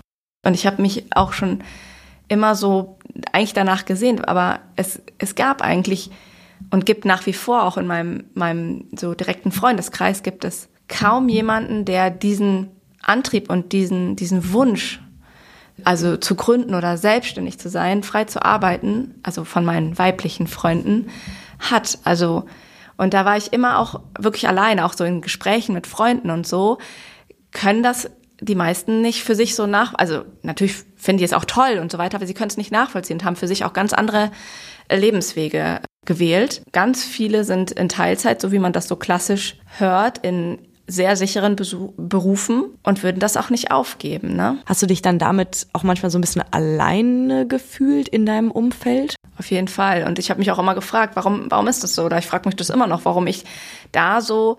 Und 0.46 0.54
ich 0.54 0.66
habe 0.66 0.82
mich 0.82 1.06
auch 1.16 1.34
schon 1.34 1.64
immer 2.28 2.56
so 2.56 2.98
eigentlich 3.32 3.54
danach 3.54 3.86
gesehen, 3.86 4.24
aber 4.24 4.60
es, 4.76 5.02
es 5.18 5.36
gab 5.36 5.62
eigentlich 5.62 6.10
und 6.72 6.86
gibt 6.86 7.06
nach 7.06 7.26
wie 7.26 7.34
vor 7.34 7.64
auch 7.64 7.78
in 7.78 7.88
meinem, 7.88 8.26
meinem 8.34 8.86
so 8.96 9.14
direkten 9.14 9.52
Freundeskreis 9.52 10.24
gibt 10.24 10.46
es 10.46 10.70
kaum 10.88 11.30
jemanden, 11.30 11.86
der 11.86 12.10
diesen 12.10 12.70
Antrieb 13.02 13.50
und 13.50 13.72
diesen, 13.72 14.16
diesen 14.16 14.52
Wunsch, 14.54 15.02
also 15.84 16.18
zu 16.18 16.36
gründen 16.36 16.74
oder 16.74 16.98
selbstständig 16.98 17.60
zu 17.60 17.70
sein, 17.70 18.04
frei 18.04 18.26
zu 18.26 18.44
arbeiten, 18.44 19.16
also 19.24 19.44
von 19.44 19.66
meinen 19.66 19.98
weiblichen 19.98 20.48
Freunden, 20.48 21.10
hat. 21.60 22.00
Also, 22.04 22.46
und 22.98 23.14
da 23.14 23.26
war 23.26 23.38
ich 23.38 23.54
immer 23.54 23.80
auch 23.80 24.00
wirklich 24.18 24.48
alleine, 24.48 24.86
auch 24.86 24.94
so 24.94 25.04
in 25.04 25.22
Gesprächen 25.22 25.74
mit 25.74 25.86
Freunden 25.86 26.30
und 26.30 26.48
so, 26.48 26.78
können 27.52 27.84
das 27.84 28.10
die 28.46 28.56
meisten 28.56 29.02
nicht 29.02 29.24
für 29.24 29.36
sich 29.36 29.56
so 29.56 29.68
nach, 29.68 29.94
also 29.96 30.24
natürlich 30.44 30.76
finden 30.96 31.20
die 31.20 31.26
es 31.26 31.34
auch 31.34 31.46
toll 31.46 31.80
und 31.82 31.92
so 31.92 31.98
weiter, 31.98 32.18
aber 32.18 32.28
sie 32.28 32.34
können 32.34 32.50
es 32.50 32.58
nicht 32.58 32.72
nachvollziehen 32.72 33.18
und 33.18 33.26
haben 33.26 33.36
für 33.36 33.48
sich 33.48 33.66
auch 33.66 33.74
ganz 33.74 33.94
andere 33.94 34.32
Lebenswege 34.92 35.82
gewählt. 36.06 36.62
Ganz 36.72 37.04
viele 37.04 37.44
sind 37.44 37.72
in 37.72 37.90
Teilzeit, 37.90 38.40
so 38.40 38.52
wie 38.52 38.60
man 38.60 38.74
das 38.74 38.88
so 38.88 38.96
klassisch 38.96 39.58
hört, 39.78 40.20
in 40.20 40.60
sehr 40.88 41.16
sicheren 41.16 41.56
Besuch 41.56 41.94
Berufen 41.98 42.66
und 42.84 43.02
würden 43.04 43.20
das 43.20 43.38
auch 43.38 43.50
nicht 43.50 43.72
aufgeben. 43.72 44.36
Ne? 44.36 44.60
Hast 44.66 44.82
du 44.82 44.86
dich 44.86 45.02
dann 45.02 45.18
damit 45.18 45.68
auch 45.74 45.84
manchmal 45.84 46.12
so 46.12 46.18
ein 46.18 46.22
bisschen 46.22 46.44
alleine 46.52 47.48
gefühlt 47.48 48.08
in 48.08 48.26
deinem 48.26 48.52
Umfeld? 48.52 49.16
Auf 49.38 49.50
jeden 49.50 49.68
Fall. 49.68 50.06
Und 50.06 50.20
ich 50.20 50.30
habe 50.30 50.40
mich 50.40 50.52
auch 50.52 50.60
immer 50.60 50.76
gefragt, 50.76 51.16
warum, 51.16 51.48
warum 51.50 51.68
ist 51.68 51.84
das 51.84 51.96
so? 51.96 52.04
Oder 52.04 52.20
ich 52.20 52.28
frage 52.28 52.48
mich 52.48 52.56
das 52.56 52.70
immer 52.70 52.88
noch, 52.88 53.04
warum 53.04 53.26
ich 53.28 53.46
da 53.92 54.22
so 54.22 54.58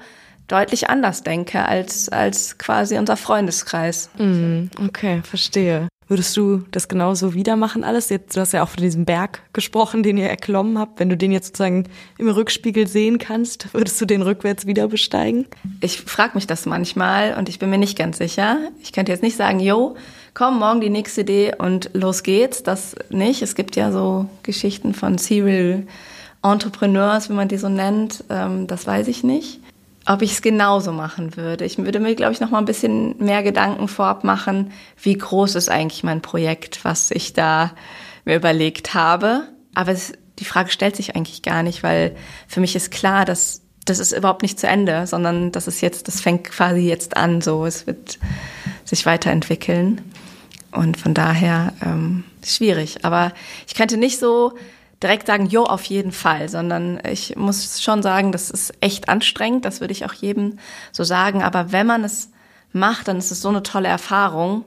deutlich 0.49 0.89
anders 0.89 1.23
denke 1.23 1.65
als, 1.65 2.09
als 2.09 2.59
quasi 2.59 2.99
unser 2.99 3.17
Freundeskreis. 3.17 4.11
Mm, 4.19 4.67
okay, 4.87 5.23
verstehe. 5.23 5.89
Würdest 6.09 6.37
du 6.37 6.63
das 6.71 6.87
genauso 6.87 7.35
wieder 7.35 7.57
machen 7.57 7.83
alles? 7.83 8.11
Jetzt, 8.11 8.37
du 8.37 8.41
hast 8.41 8.53
ja 8.53 8.63
auch 8.63 8.69
von 8.69 8.83
diesem 8.83 9.05
Berg 9.05 9.43
gesprochen, 9.53 10.05
den 10.05 10.17
ihr 10.17 10.29
erklommen 10.29 10.79
habt. 10.79 11.01
Wenn 11.01 11.09
du 11.09 11.17
den 11.17 11.33
jetzt 11.33 11.49
sozusagen 11.49 11.89
im 12.17 12.29
Rückspiegel 12.29 12.87
sehen 12.87 13.19
kannst, 13.19 13.75
würdest 13.75 14.01
du 14.01 14.05
den 14.05 14.23
rückwärts 14.23 14.67
wieder 14.67 14.87
besteigen? 14.87 15.47
Ich 15.81 16.03
frage 16.03 16.37
mich 16.37 16.47
das 16.47 16.65
manchmal 16.65 17.35
und 17.37 17.49
ich 17.49 17.59
bin 17.59 17.71
mir 17.71 17.79
nicht 17.79 17.99
ganz 17.99 18.19
sicher. 18.19 18.59
Ich 18.81 18.93
könnte 18.93 19.11
jetzt 19.11 19.23
nicht 19.23 19.37
sagen, 19.37 19.59
yo, 19.59 19.97
komm, 20.33 20.61
morgen 20.61 20.81
die 20.81 20.91
nächste 20.91 21.23
Idee 21.23 21.55
und 21.59 21.91
los 21.93 22.23
geht's. 22.23 22.63
Das 22.63 22.95
nicht. 23.11 23.43
Es 23.43 23.57
gibt 23.57 23.75
ja 23.75 23.91
so 23.91 24.29
Geschichten 24.45 24.95
von 24.95 25.19
Serial 25.19 25.89
Entrepreneurs, 26.45 27.31
wie 27.31 27.35
man 27.35 27.49
die 27.49 27.59
so 27.59 27.69
nennt. 27.69 28.23
Ähm, 28.31 28.69
das 28.69 28.87
weiß 28.87 29.09
ich 29.09 29.25
nicht. 29.25 29.61
Ob 30.07 30.23
ich 30.23 30.33
es 30.33 30.43
genauso 30.43 30.93
machen 30.93 31.37
würde. 31.37 31.65
Ich 31.65 31.79
würde 31.79 32.01
mir, 32.01 32.15
glaube 32.15 32.33
ich, 32.33 32.41
noch 32.41 32.51
mal 32.51 32.59
ein 32.59 32.65
bisschen 32.65 33.19
mehr 33.19 33.43
Gedanken 33.43 33.89
vorab 33.89 34.25
machen, 34.25 34.73
wie 35.03 35.19
groß 35.19 35.57
ist 35.57 35.69
eigentlich 35.69 36.05
mein 36.05 36.23
Projekt, 36.23 36.85
was 36.85 37.11
ich 37.11 37.33
da 37.33 37.73
mir 38.25 38.37
überlegt 38.37 38.95
habe. 38.95 39.49
Aber 39.75 39.93
es, 39.93 40.13
die 40.39 40.45
Frage 40.45 40.71
stellt 40.71 40.97
sich 40.97 41.17
eigentlich 41.17 41.43
gar 41.43 41.63
nicht, 41.63 41.83
weil 41.83 42.15
für 42.47 42.61
mich 42.61 42.77
ist 42.77 42.91
klar, 42.91 43.25
dass 43.25 43.63
das 43.85 43.99
ist 44.01 44.13
überhaupt 44.13 44.43
nicht 44.43 44.59
zu 44.59 44.67
Ende, 44.67 45.07
sondern 45.07 45.53
das 45.53 45.69
ist 45.69 45.81
jetzt, 45.81 46.09
das 46.09 46.21
fängt 46.21 46.45
quasi 46.45 46.81
jetzt 46.81 47.17
an, 47.17 47.41
so 47.41 47.67
es 47.67 47.87
wird 47.87 48.19
sich 48.85 49.07
weiterentwickeln 49.07 50.01
und 50.73 50.97
von 50.97 51.15
daher 51.15 51.73
ähm, 51.85 52.25
schwierig. 52.45 53.05
Aber 53.05 53.33
ich 53.67 53.75
könnte 53.75 53.97
nicht 53.97 54.19
so 54.19 54.55
direkt 55.03 55.27
sagen, 55.27 55.47
jo, 55.47 55.65
auf 55.65 55.85
jeden 55.85 56.13
Fall, 56.13 56.49
sondern 56.49 57.01
ich 57.11 57.37
muss 57.37 57.83
schon 57.83 58.03
sagen, 58.03 58.33
das 58.33 58.51
ist 58.51 58.73
echt 58.81 59.09
anstrengend, 59.09 59.65
das 59.65 59.81
würde 59.81 59.93
ich 59.93 60.05
auch 60.05 60.15
jedem 60.15 60.59
so 60.93 61.05
sagen. 61.05 61.43
Aber 61.43 61.73
wenn 61.73 61.87
man 61.87 62.05
es 62.05 62.31
macht, 62.73 63.09
dann 63.09 63.19
ist 63.19 63.31
es 63.31 63.43
so 63.43 63.49
eine 63.49 63.63
tolle 63.63 63.89
Erfahrung. 63.89 64.65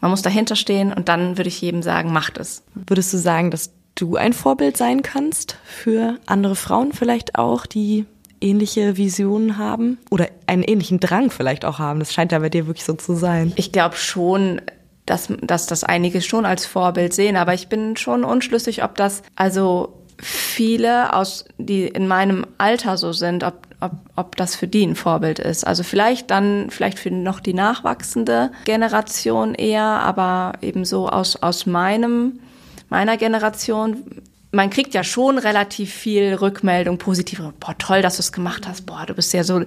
Man 0.00 0.10
muss 0.10 0.22
dahinter 0.22 0.56
stehen 0.56 0.92
und 0.92 1.08
dann 1.08 1.38
würde 1.38 1.48
ich 1.48 1.60
jedem 1.60 1.82
sagen, 1.82 2.12
macht 2.12 2.38
es. 2.38 2.62
Würdest 2.74 3.12
du 3.12 3.18
sagen, 3.18 3.50
dass 3.50 3.72
du 3.94 4.16
ein 4.16 4.32
Vorbild 4.32 4.76
sein 4.76 5.02
kannst 5.02 5.56
für 5.64 6.18
andere 6.26 6.56
Frauen 6.56 6.92
vielleicht 6.92 7.38
auch, 7.38 7.64
die 7.64 8.06
ähnliche 8.40 8.98
Visionen 8.98 9.56
haben 9.56 9.98
oder 10.10 10.28
einen 10.46 10.62
ähnlichen 10.62 11.00
Drang 11.00 11.30
vielleicht 11.30 11.64
auch 11.64 11.78
haben? 11.78 12.00
Das 12.00 12.12
scheint 12.12 12.32
ja 12.32 12.38
bei 12.40 12.50
dir 12.50 12.66
wirklich 12.66 12.84
so 12.84 12.92
zu 12.94 13.14
sein. 13.14 13.52
Ich 13.56 13.72
glaube 13.72 13.96
schon, 13.96 14.60
dass, 15.06 15.28
dass 15.42 15.66
das 15.66 15.84
einige 15.84 16.22
schon 16.22 16.46
als 16.46 16.66
Vorbild 16.66 17.12
sehen. 17.12 17.36
Aber 17.36 17.54
ich 17.54 17.68
bin 17.68 17.96
schon 17.96 18.24
unschlüssig, 18.24 18.82
ob 18.82 18.96
das 18.96 19.22
also 19.36 20.00
viele 20.18 21.12
aus, 21.12 21.44
die 21.58 21.86
in 21.86 22.06
meinem 22.06 22.46
Alter 22.58 22.96
so 22.96 23.12
sind, 23.12 23.44
ob, 23.44 23.66
ob, 23.80 23.92
ob 24.16 24.36
das 24.36 24.56
für 24.56 24.68
die 24.68 24.86
ein 24.86 24.96
Vorbild 24.96 25.38
ist. 25.38 25.66
Also 25.66 25.82
vielleicht 25.82 26.30
dann, 26.30 26.70
vielleicht 26.70 26.98
für 26.98 27.10
noch 27.10 27.40
die 27.40 27.54
nachwachsende 27.54 28.50
Generation 28.64 29.54
eher, 29.54 29.82
aber 29.82 30.54
eben 30.62 30.84
so 30.84 31.08
aus, 31.08 31.36
aus 31.36 31.66
meinem, 31.66 32.40
meiner 32.88 33.16
Generation 33.16 34.22
man 34.54 34.70
kriegt 34.70 34.94
ja 34.94 35.04
schon 35.04 35.38
relativ 35.38 35.92
viel 35.92 36.34
Rückmeldung, 36.34 36.98
positive, 36.98 37.52
boah, 37.60 37.76
toll, 37.78 38.02
dass 38.02 38.16
du 38.16 38.20
es 38.20 38.32
gemacht 38.32 38.66
hast, 38.66 38.86
boah, 38.86 39.04
du 39.06 39.14
bist 39.14 39.32
ja 39.32 39.44
so 39.44 39.62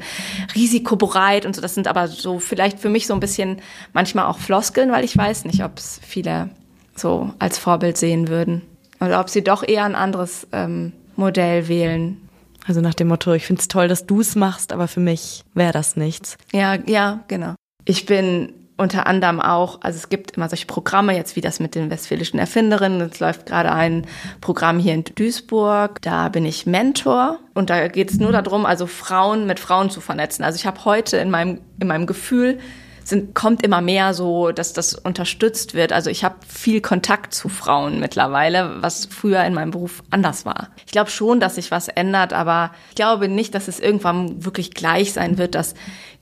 risikobereit 0.55 1.45
und 1.45 1.55
so. 1.55 1.61
Das 1.61 1.75
sind 1.75 1.87
aber 1.87 2.07
so 2.07 2.39
vielleicht 2.39 2.79
für 2.79 2.89
mich 2.89 3.07
so 3.07 3.13
ein 3.13 3.19
bisschen 3.19 3.61
manchmal 3.93 4.25
auch 4.25 4.39
Floskeln, 4.39 4.91
weil 4.91 5.03
ich 5.03 5.17
weiß 5.17 5.45
nicht, 5.45 5.63
ob 5.63 5.77
es 5.77 5.99
viele 6.03 6.49
so 6.95 7.33
als 7.39 7.57
Vorbild 7.57 7.97
sehen 7.97 8.27
würden. 8.27 8.61
Oder 8.99 9.19
ob 9.19 9.29
sie 9.29 9.43
doch 9.43 9.67
eher 9.67 9.83
ein 9.83 9.95
anderes 9.95 10.47
ähm, 10.51 10.93
Modell 11.15 11.67
wählen. 11.67 12.17
Also 12.65 12.81
nach 12.81 12.95
dem 12.95 13.07
Motto, 13.07 13.33
ich 13.33 13.45
finde 13.45 13.61
es 13.61 13.67
toll, 13.67 13.87
dass 13.87 14.05
du 14.05 14.21
es 14.21 14.35
machst, 14.35 14.71
aber 14.71 14.87
für 14.87 14.99
mich 14.99 15.43
wäre 15.53 15.71
das 15.71 15.95
nichts. 15.95 16.37
Ja, 16.51 16.75
ja, 16.85 17.23
genau. 17.27 17.55
Ich 17.85 18.05
bin 18.05 18.53
unter 18.77 19.07
anderem 19.07 19.41
auch, 19.41 19.79
also 19.81 19.97
es 19.97 20.09
gibt 20.09 20.37
immer 20.37 20.47
solche 20.49 20.67
Programme, 20.67 21.15
jetzt 21.15 21.35
wie 21.35 21.41
das 21.41 21.59
mit 21.59 21.73
den 21.73 21.89
westfälischen 21.89 22.39
Erfinderinnen. 22.39 23.01
Es 23.01 23.19
läuft 23.19 23.47
gerade 23.47 23.71
ein 23.71 24.05
Programm 24.39 24.79
hier 24.79 24.93
in 24.93 25.03
Duisburg. 25.03 26.01
Da 26.01 26.29
bin 26.29 26.45
ich 26.45 26.65
Mentor 26.65 27.39
und 27.55 27.69
da 27.69 27.87
geht 27.87 28.11
es 28.11 28.19
nur 28.19 28.31
darum, 28.31 28.65
also 28.65 28.85
Frauen 28.85 29.47
mit 29.47 29.59
Frauen 29.59 29.89
zu 29.89 29.99
vernetzen. 29.99 30.43
Also 30.43 30.57
ich 30.57 30.65
habe 30.67 30.85
heute 30.85 31.17
in 31.17 31.31
meinem, 31.31 31.59
in 31.79 31.87
meinem 31.87 32.05
Gefühl 32.05 32.59
sind, 33.07 33.33
kommt 33.33 33.63
immer 33.63 33.81
mehr 33.81 34.13
so, 34.13 34.51
dass 34.51 34.73
das 34.73 34.93
unterstützt 34.93 35.73
wird. 35.73 35.93
Also 35.93 36.09
ich 36.09 36.23
habe 36.23 36.35
viel 36.47 36.81
Kontakt 36.81 37.33
zu 37.33 37.49
Frauen 37.49 37.99
mittlerweile, 37.99 38.81
was 38.81 39.05
früher 39.05 39.43
in 39.45 39.53
meinem 39.53 39.71
Beruf 39.71 40.03
anders 40.11 40.45
war. 40.45 40.69
Ich 40.85 40.91
glaube 40.91 41.09
schon, 41.09 41.39
dass 41.39 41.55
sich 41.55 41.71
was 41.71 41.87
ändert, 41.87 42.33
aber 42.33 42.71
ich 42.89 42.95
glaube 42.95 43.27
nicht, 43.29 43.55
dass 43.55 43.67
es 43.67 43.79
irgendwann 43.79 44.43
wirklich 44.43 44.71
gleich 44.71 45.13
sein 45.13 45.37
wird, 45.37 45.55
dass 45.55 45.73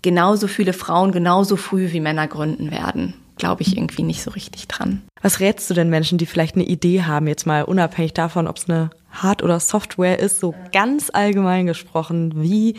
genauso 0.05 0.47
viele 0.47 0.71
Frauen 0.71 1.11
genauso 1.11 1.55
früh 1.55 1.91
wie 1.91 1.99
Männer 1.99 2.27
gründen 2.27 2.69
werden. 2.69 3.15
Glaube 3.37 3.63
ich 3.63 3.75
irgendwie 3.75 4.03
nicht 4.03 4.21
so 4.21 4.29
richtig 4.29 4.67
dran. 4.67 5.01
Was 5.23 5.39
rätst 5.39 5.67
du 5.67 5.73
denn 5.73 5.89
Menschen, 5.89 6.19
die 6.19 6.27
vielleicht 6.27 6.55
eine 6.55 6.63
Idee 6.63 7.01
haben, 7.01 7.25
jetzt 7.25 7.47
mal 7.47 7.63
unabhängig 7.63 8.13
davon, 8.13 8.47
ob 8.47 8.57
es 8.57 8.69
eine 8.69 8.91
Hard- 9.11 9.41
oder 9.41 9.59
Software 9.59 10.19
ist, 10.19 10.39
so 10.39 10.53
ganz 10.71 11.09
allgemein 11.11 11.65
gesprochen, 11.65 12.33
wie 12.35 12.75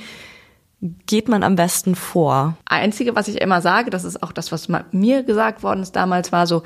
geht 1.07 1.29
man 1.29 1.43
am 1.43 1.57
besten 1.57 1.97
vor? 1.97 2.57
Einzige, 2.65 3.17
was 3.17 3.27
ich 3.27 3.41
immer 3.41 3.61
sage, 3.61 3.91
das 3.91 4.05
ist 4.05 4.23
auch 4.23 4.31
das, 4.31 4.53
was 4.53 4.69
mir 4.93 5.25
gesagt 5.25 5.65
worden 5.65 5.83
ist 5.83 5.97
damals, 5.97 6.31
war 6.31 6.47
so, 6.47 6.63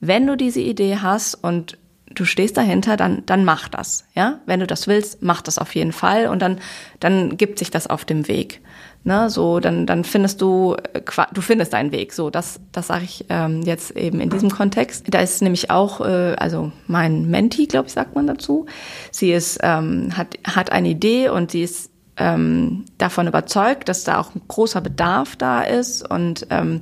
wenn 0.00 0.26
du 0.26 0.36
diese 0.36 0.60
Idee 0.60 0.98
hast 1.00 1.36
und 1.36 1.78
du 2.06 2.24
stehst 2.24 2.56
dahinter, 2.56 2.96
dann, 2.96 3.24
dann 3.26 3.44
mach 3.44 3.68
das, 3.68 4.06
ja? 4.14 4.40
Wenn 4.44 4.58
du 4.58 4.66
das 4.66 4.88
willst, 4.88 5.22
mach 5.22 5.40
das 5.40 5.58
auf 5.58 5.72
jeden 5.76 5.92
Fall 5.92 6.26
und 6.26 6.42
dann, 6.42 6.58
dann 6.98 7.36
gibt 7.36 7.60
sich 7.60 7.70
das 7.70 7.86
auf 7.86 8.04
dem 8.04 8.26
Weg. 8.26 8.60
Ne, 9.06 9.28
so, 9.28 9.60
dann, 9.60 9.84
dann 9.84 10.02
findest 10.02 10.40
du, 10.40 10.76
äh, 10.94 11.02
du 11.32 11.42
findest 11.42 11.74
deinen 11.74 11.92
Weg. 11.92 12.14
So, 12.14 12.30
das, 12.30 12.58
das 12.72 12.86
sage 12.86 13.04
ich 13.04 13.26
ähm, 13.28 13.60
jetzt 13.60 13.90
eben 13.90 14.18
in 14.18 14.30
diesem 14.30 14.50
Kontext. 14.50 15.04
Da 15.10 15.20
ist 15.20 15.42
nämlich 15.42 15.70
auch, 15.70 16.00
äh, 16.00 16.34
also 16.38 16.72
mein 16.86 17.30
Menti, 17.30 17.66
glaube 17.66 17.88
ich, 17.88 17.92
sagt 17.92 18.14
man 18.14 18.26
dazu. 18.26 18.64
Sie 19.10 19.30
ist, 19.30 19.58
ähm, 19.62 20.16
hat, 20.16 20.38
hat 20.44 20.72
eine 20.72 20.88
Idee 20.88 21.28
und 21.28 21.50
sie 21.50 21.62
ist 21.62 21.90
ähm, 22.16 22.86
davon 22.96 23.26
überzeugt, 23.26 23.90
dass 23.90 24.04
da 24.04 24.18
auch 24.20 24.34
ein 24.34 24.40
großer 24.48 24.80
Bedarf 24.80 25.36
da 25.36 25.60
ist 25.60 26.08
und 26.08 26.46
ähm, 26.48 26.80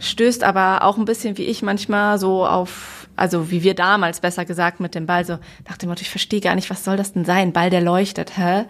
stößt 0.00 0.42
aber 0.42 0.82
auch 0.82 0.98
ein 0.98 1.04
bisschen 1.04 1.38
wie 1.38 1.44
ich 1.44 1.62
manchmal 1.62 2.18
so 2.18 2.44
auf, 2.44 3.06
also 3.14 3.52
wie 3.52 3.62
wir 3.62 3.74
damals 3.74 4.18
besser 4.18 4.44
gesagt 4.44 4.80
mit 4.80 4.96
dem 4.96 5.06
Ball, 5.06 5.24
so 5.24 5.38
nach 5.68 5.76
dem 5.76 5.90
Motto, 5.90 6.02
ich 6.02 6.10
verstehe 6.10 6.40
gar 6.40 6.56
nicht, 6.56 6.70
was 6.70 6.84
soll 6.84 6.96
das 6.96 7.12
denn 7.12 7.24
sein? 7.24 7.52
Ball, 7.52 7.70
der 7.70 7.82
leuchtet, 7.82 8.36
hä? 8.36 8.64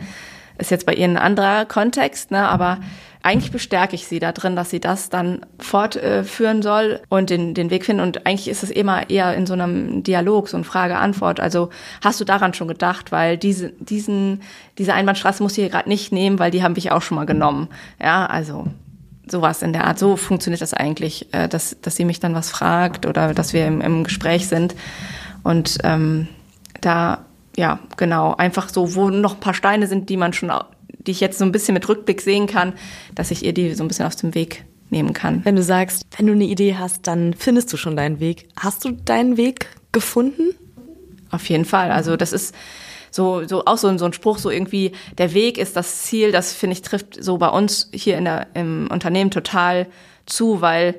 Ist 0.62 0.70
jetzt 0.70 0.86
bei 0.86 0.94
ihr 0.94 1.04
ein 1.06 1.16
anderer 1.16 1.64
Kontext, 1.64 2.30
ne? 2.30 2.48
Aber 2.48 2.78
eigentlich 3.24 3.50
bestärke 3.50 3.96
ich 3.96 4.06
sie 4.06 4.20
da 4.20 4.30
drin, 4.30 4.54
dass 4.54 4.70
sie 4.70 4.78
das 4.78 5.08
dann 5.08 5.44
fortführen 5.58 6.60
äh, 6.60 6.62
soll 6.62 7.00
und 7.08 7.30
den, 7.30 7.52
den 7.52 7.70
Weg 7.70 7.84
finden. 7.84 8.00
Und 8.00 8.26
eigentlich 8.26 8.46
ist 8.46 8.62
es 8.62 8.70
immer 8.70 9.10
eher 9.10 9.34
in 9.34 9.44
so 9.44 9.54
einem 9.54 10.04
Dialog, 10.04 10.48
so 10.48 10.56
ein 10.56 10.62
Frage-Antwort. 10.62 11.40
Also 11.40 11.70
hast 12.00 12.20
du 12.20 12.24
daran 12.24 12.54
schon 12.54 12.68
gedacht, 12.68 13.10
weil 13.10 13.36
diese, 13.38 13.70
diesen, 13.80 14.40
diese 14.78 14.94
Einbahnstraße 14.94 15.42
muss 15.42 15.52
ich 15.52 15.64
hier 15.64 15.68
gerade 15.68 15.88
nicht 15.88 16.12
nehmen, 16.12 16.38
weil 16.38 16.52
die 16.52 16.62
haben 16.62 16.76
ich 16.76 16.92
auch 16.92 17.02
schon 17.02 17.16
mal 17.16 17.26
genommen. 17.26 17.68
Ja, 18.00 18.26
also 18.26 18.68
sowas 19.26 19.62
in 19.62 19.72
der 19.72 19.84
Art. 19.88 19.98
So 19.98 20.16
funktioniert 20.16 20.62
das 20.62 20.74
eigentlich, 20.74 21.32
äh, 21.34 21.48
dass, 21.48 21.76
dass 21.80 21.96
sie 21.96 22.04
mich 22.04 22.20
dann 22.20 22.36
was 22.36 22.50
fragt 22.50 23.04
oder 23.04 23.34
dass 23.34 23.52
wir 23.52 23.66
im, 23.66 23.80
im 23.80 24.04
Gespräch 24.04 24.46
sind. 24.46 24.76
Und 25.42 25.78
ähm, 25.82 26.28
da, 26.80 27.24
ja, 27.56 27.80
genau, 27.96 28.34
einfach 28.34 28.68
so, 28.68 28.94
wo 28.94 29.10
noch 29.10 29.34
ein 29.34 29.40
paar 29.40 29.54
Steine 29.54 29.86
sind, 29.86 30.08
die 30.08 30.16
man 30.16 30.32
schon 30.32 30.50
die 31.06 31.10
ich 31.10 31.20
jetzt 31.20 31.38
so 31.38 31.44
ein 31.44 31.52
bisschen 31.52 31.74
mit 31.74 31.88
Rückblick 31.88 32.20
sehen 32.20 32.46
kann, 32.46 32.74
dass 33.14 33.30
ich 33.30 33.44
ihr 33.44 33.52
die 33.52 33.74
so 33.74 33.82
ein 33.82 33.88
bisschen 33.88 34.06
aus 34.06 34.16
dem 34.16 34.34
Weg 34.34 34.64
nehmen 34.90 35.12
kann. 35.12 35.44
Wenn 35.44 35.56
du 35.56 35.62
sagst, 35.62 36.06
wenn 36.16 36.26
du 36.26 36.32
eine 36.32 36.44
Idee 36.44 36.76
hast, 36.76 37.06
dann 37.06 37.34
findest 37.34 37.72
du 37.72 37.76
schon 37.76 37.96
deinen 37.96 38.20
Weg. 38.20 38.48
Hast 38.56 38.84
du 38.84 38.92
deinen 38.92 39.36
Weg 39.36 39.66
gefunden? 39.90 40.54
Auf 41.30 41.48
jeden 41.48 41.64
Fall. 41.64 41.90
Also 41.90 42.16
das 42.16 42.32
ist 42.32 42.54
so, 43.10 43.46
so 43.46 43.64
auch 43.64 43.78
so, 43.78 43.88
ein 43.88 43.98
so 43.98 44.04
ein 44.04 44.12
Spruch, 44.12 44.38
so 44.38 44.50
irgendwie, 44.50 44.92
der 45.18 45.34
Weg 45.34 45.58
ist 45.58 45.76
das 45.76 46.02
Ziel, 46.02 46.30
das 46.30 46.52
finde 46.52 46.74
ich 46.74 46.82
trifft 46.82 47.22
so 47.22 47.38
bei 47.38 47.48
uns 47.48 47.90
hier 47.92 48.16
in 48.16 48.24
der, 48.24 48.46
im 48.54 48.88
Unternehmen 48.90 49.30
total 49.30 49.86
zu, 50.26 50.60
weil 50.60 50.94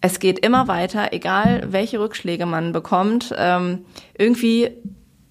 es 0.00 0.18
geht 0.18 0.38
immer 0.38 0.68
weiter, 0.68 1.12
egal 1.12 1.66
welche 1.70 2.00
Rückschläge 2.00 2.46
man 2.46 2.72
bekommt. 2.72 3.34
Ähm, 3.36 3.84
irgendwie 4.16 4.70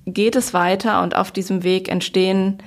geht 0.05 0.35
es 0.35 0.53
weiter 0.53 1.01
und 1.01 1.15
auf 1.15 1.31
diesem 1.31 1.63
Weg 1.63 1.89
entstehen 1.89 2.59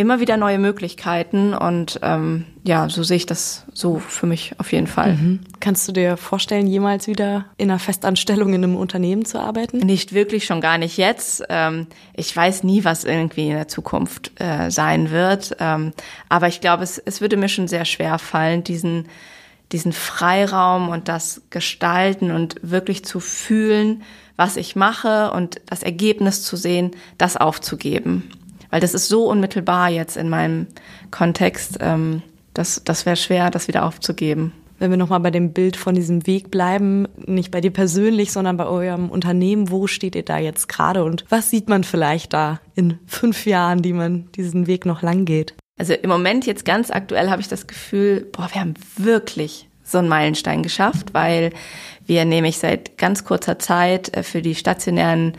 immer 0.00 0.18
wieder 0.18 0.38
neue 0.38 0.58
Möglichkeiten 0.58 1.52
und 1.52 2.00
ähm, 2.02 2.46
ja, 2.64 2.88
so 2.88 3.02
sehe 3.02 3.18
ich 3.18 3.26
das 3.26 3.66
so 3.74 3.98
für 3.98 4.24
mich 4.24 4.54
auf 4.56 4.72
jeden 4.72 4.86
Fall. 4.86 5.12
Mhm. 5.12 5.40
Kannst 5.60 5.86
du 5.86 5.92
dir 5.92 6.16
vorstellen, 6.16 6.66
jemals 6.66 7.06
wieder 7.06 7.44
in 7.58 7.70
einer 7.70 7.78
Festanstellung 7.78 8.54
in 8.54 8.64
einem 8.64 8.76
Unternehmen 8.76 9.26
zu 9.26 9.38
arbeiten? 9.38 9.76
Nicht 9.78 10.14
wirklich, 10.14 10.46
schon 10.46 10.62
gar 10.62 10.78
nicht 10.78 10.96
jetzt. 10.96 11.44
Ähm, 11.50 11.86
ich 12.14 12.34
weiß 12.34 12.64
nie, 12.64 12.82
was 12.84 13.04
irgendwie 13.04 13.48
in 13.48 13.56
der 13.56 13.68
Zukunft 13.68 14.32
äh, 14.40 14.70
sein 14.70 15.10
wird, 15.10 15.56
ähm, 15.60 15.92
aber 16.30 16.48
ich 16.48 16.62
glaube, 16.62 16.82
es, 16.82 16.96
es 16.96 17.20
würde 17.20 17.36
mir 17.36 17.50
schon 17.50 17.68
sehr 17.68 17.84
schwer 17.84 18.18
fallen, 18.18 18.64
diesen 18.64 19.06
diesen 19.72 19.92
Freiraum 19.92 20.88
und 20.88 21.06
das 21.06 21.42
Gestalten 21.50 22.32
und 22.32 22.56
wirklich 22.62 23.04
zu 23.04 23.20
fühlen, 23.20 24.02
was 24.40 24.56
ich 24.56 24.74
mache 24.74 25.30
und 25.30 25.60
das 25.66 25.82
Ergebnis 25.84 26.42
zu 26.42 26.56
sehen, 26.56 26.90
das 27.18 27.36
aufzugeben 27.36 28.24
weil 28.70 28.80
das 28.80 28.94
ist 28.94 29.08
so 29.08 29.26
unmittelbar 29.26 29.90
jetzt 29.90 30.16
in 30.16 30.28
meinem 30.28 30.68
Kontext, 31.10 31.78
ähm, 31.80 32.22
das, 32.54 32.82
das 32.84 33.06
wäre 33.06 33.16
schwer, 33.16 33.50
das 33.50 33.68
wieder 33.68 33.84
aufzugeben. 33.84 34.52
Wenn 34.78 34.90
wir 34.90 34.96
nochmal 34.96 35.20
bei 35.20 35.30
dem 35.30 35.52
Bild 35.52 35.76
von 35.76 35.94
diesem 35.94 36.26
Weg 36.26 36.50
bleiben, 36.50 37.06
nicht 37.26 37.50
bei 37.50 37.60
dir 37.60 37.70
persönlich, 37.70 38.32
sondern 38.32 38.56
bei 38.56 38.66
eurem 38.66 39.10
Unternehmen, 39.10 39.70
wo 39.70 39.86
steht 39.86 40.14
ihr 40.14 40.24
da 40.24 40.38
jetzt 40.38 40.68
gerade 40.68 41.04
und 41.04 41.26
was 41.28 41.50
sieht 41.50 41.68
man 41.68 41.84
vielleicht 41.84 42.32
da 42.32 42.60
in 42.74 42.98
fünf 43.06 43.44
Jahren, 43.44 43.82
die 43.82 43.92
man 43.92 44.32
diesen 44.32 44.66
Weg 44.66 44.86
noch 44.86 45.02
lang 45.02 45.26
geht? 45.26 45.54
Also 45.78 45.92
im 45.92 46.08
Moment 46.08 46.46
jetzt 46.46 46.64
ganz 46.64 46.90
aktuell 46.90 47.30
habe 47.30 47.42
ich 47.42 47.48
das 47.48 47.66
Gefühl, 47.66 48.26
boah, 48.32 48.48
wir 48.52 48.60
haben 48.60 48.74
wirklich 48.96 49.68
so 49.90 49.98
einen 49.98 50.08
Meilenstein 50.08 50.62
geschafft, 50.62 51.12
weil 51.12 51.52
wir 52.06 52.24
nämlich 52.24 52.58
seit 52.58 52.98
ganz 52.98 53.24
kurzer 53.24 53.58
Zeit 53.58 54.16
äh, 54.16 54.22
für 54.22 54.42
die 54.42 54.54
stationären 54.54 55.34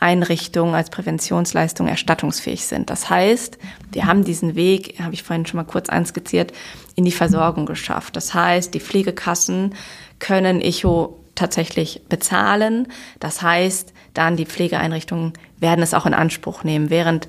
Einrichtungen 0.00 0.74
als 0.74 0.90
Präventionsleistung 0.90 1.88
erstattungsfähig 1.88 2.66
sind. 2.66 2.90
Das 2.90 3.08
heißt, 3.08 3.58
wir 3.92 4.06
haben 4.06 4.24
diesen 4.24 4.54
Weg, 4.54 5.00
habe 5.00 5.14
ich 5.14 5.22
vorhin 5.22 5.46
schon 5.46 5.58
mal 5.58 5.64
kurz 5.64 5.88
anskizziert, 5.88 6.52
in 6.94 7.04
die 7.04 7.12
Versorgung 7.12 7.66
geschafft. 7.66 8.16
Das 8.16 8.34
heißt, 8.34 8.74
die 8.74 8.80
Pflegekassen 8.80 9.74
können 10.18 10.60
Echo 10.60 11.20
tatsächlich 11.34 12.02
bezahlen. 12.08 12.88
Das 13.20 13.42
heißt, 13.42 13.92
dann 14.14 14.36
die 14.36 14.46
Pflegeeinrichtungen 14.46 15.34
werden 15.58 15.82
es 15.82 15.94
auch 15.94 16.06
in 16.06 16.14
Anspruch 16.14 16.64
nehmen, 16.64 16.90
während 16.90 17.28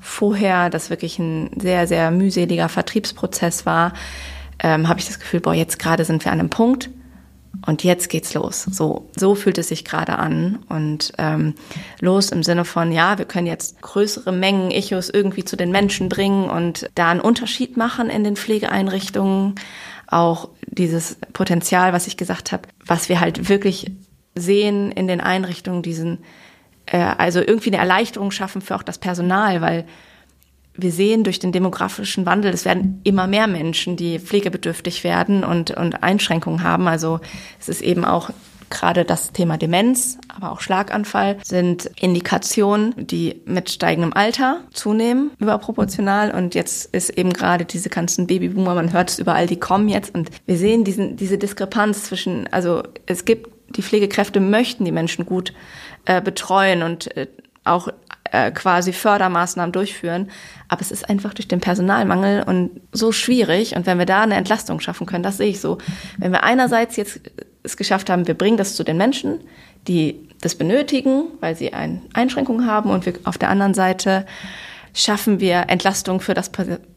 vorher 0.00 0.70
das 0.70 0.90
wirklich 0.90 1.18
ein 1.18 1.50
sehr, 1.58 1.86
sehr 1.86 2.10
mühseliger 2.10 2.68
Vertriebsprozess 2.68 3.66
war, 3.66 3.92
ähm, 4.60 4.88
habe 4.88 5.00
ich 5.00 5.06
das 5.06 5.18
Gefühl, 5.18 5.40
boah, 5.40 5.54
jetzt 5.54 5.78
gerade 5.78 6.04
sind 6.04 6.24
wir 6.24 6.32
an 6.32 6.40
einem 6.40 6.50
Punkt 6.50 6.90
und 7.64 7.84
jetzt 7.84 8.08
geht's 8.10 8.34
los. 8.34 8.64
So, 8.64 9.08
so 9.16 9.34
fühlt 9.34 9.58
es 9.58 9.68
sich 9.68 9.84
gerade 9.84 10.18
an 10.18 10.58
und 10.68 11.12
ähm, 11.18 11.54
los 12.00 12.30
im 12.30 12.42
Sinne 12.42 12.64
von, 12.64 12.92
ja, 12.92 13.18
wir 13.18 13.24
können 13.24 13.46
jetzt 13.46 13.80
größere 13.80 14.32
Mengen 14.32 14.70
Echos 14.70 15.08
irgendwie 15.08 15.44
zu 15.44 15.56
den 15.56 15.70
Menschen 15.70 16.08
bringen 16.08 16.50
und 16.50 16.90
da 16.94 17.10
einen 17.10 17.20
Unterschied 17.20 17.76
machen 17.76 18.10
in 18.10 18.24
den 18.24 18.36
Pflegeeinrichtungen. 18.36 19.54
Auch 20.08 20.50
dieses 20.66 21.16
Potenzial, 21.32 21.92
was 21.92 22.06
ich 22.06 22.16
gesagt 22.16 22.52
habe, 22.52 22.68
was 22.84 23.08
wir 23.08 23.20
halt 23.20 23.48
wirklich 23.48 23.90
sehen 24.34 24.92
in 24.92 25.08
den 25.08 25.20
Einrichtungen, 25.20 25.82
diesen, 25.82 26.18
äh, 26.86 26.98
also 26.98 27.40
irgendwie 27.40 27.70
eine 27.70 27.78
Erleichterung 27.78 28.30
schaffen 28.30 28.60
für 28.60 28.76
auch 28.76 28.82
das 28.82 28.98
Personal, 28.98 29.60
weil 29.60 29.86
wir 30.76 30.92
sehen 30.92 31.24
durch 31.24 31.38
den 31.38 31.52
demografischen 31.52 32.26
Wandel, 32.26 32.52
es 32.52 32.64
werden 32.64 33.00
immer 33.04 33.26
mehr 33.26 33.46
Menschen, 33.46 33.96
die 33.96 34.18
pflegebedürftig 34.18 35.04
werden 35.04 35.44
und, 35.44 35.70
und 35.70 36.02
Einschränkungen 36.02 36.62
haben. 36.62 36.88
Also 36.88 37.20
es 37.58 37.68
ist 37.68 37.82
eben 37.82 38.04
auch 38.04 38.30
gerade 38.70 39.04
das 39.04 39.32
Thema 39.32 39.56
Demenz, 39.56 40.18
aber 40.28 40.52
auch 40.52 40.60
Schlaganfall 40.60 41.38
sind 41.44 41.90
Indikationen, 42.00 42.94
die 42.96 43.40
mit 43.44 43.70
steigendem 43.70 44.12
Alter 44.12 44.60
zunehmen, 44.72 45.30
überproportional. 45.38 46.32
Und 46.32 46.54
jetzt 46.54 46.94
ist 46.94 47.10
eben 47.10 47.32
gerade 47.32 47.64
diese 47.64 47.88
ganzen 47.88 48.26
Babyboomer, 48.26 48.74
man 48.74 48.92
hört 48.92 49.10
es 49.10 49.18
überall, 49.18 49.46
die 49.46 49.58
kommen 49.58 49.88
jetzt. 49.88 50.14
Und 50.14 50.30
wir 50.46 50.56
sehen 50.56 50.84
diesen, 50.84 51.16
diese 51.16 51.38
Diskrepanz 51.38 52.04
zwischen, 52.04 52.48
also 52.52 52.82
es 53.06 53.24
gibt, 53.24 53.50
die 53.76 53.82
Pflegekräfte 53.82 54.40
möchten 54.40 54.84
die 54.84 54.92
Menschen 54.92 55.26
gut 55.26 55.52
äh, 56.04 56.20
betreuen 56.20 56.82
und 56.82 57.16
äh, 57.16 57.26
auch 57.66 57.88
äh, 58.32 58.50
quasi 58.50 58.92
Fördermaßnahmen 58.92 59.72
durchführen. 59.72 60.30
Aber 60.68 60.80
es 60.80 60.90
ist 60.90 61.08
einfach 61.08 61.34
durch 61.34 61.48
den 61.48 61.60
Personalmangel 61.60 62.42
und 62.42 62.80
so 62.92 63.12
schwierig. 63.12 63.76
Und 63.76 63.86
wenn 63.86 63.98
wir 63.98 64.06
da 64.06 64.22
eine 64.22 64.34
Entlastung 64.34 64.80
schaffen 64.80 65.06
können, 65.06 65.22
das 65.22 65.36
sehe 65.36 65.48
ich 65.48 65.60
so. 65.60 65.78
Wenn 66.18 66.32
wir 66.32 66.42
einerseits 66.42 66.96
jetzt 66.96 67.20
es 67.62 67.76
geschafft 67.76 68.10
haben, 68.10 68.26
wir 68.26 68.34
bringen 68.34 68.56
das 68.56 68.74
zu 68.74 68.84
den 68.84 68.96
Menschen, 68.96 69.40
die 69.88 70.28
das 70.40 70.54
benötigen, 70.54 71.24
weil 71.40 71.56
sie 71.56 71.72
eine 71.72 72.02
Einschränkung 72.12 72.66
haben 72.66 72.90
und 72.90 73.06
wir 73.06 73.14
auf 73.24 73.38
der 73.38 73.50
anderen 73.50 73.74
Seite 73.74 74.26
schaffen 74.92 75.40
wir 75.40 75.64
Entlastung 75.68 76.20
für 76.20 76.32
das 76.32 76.50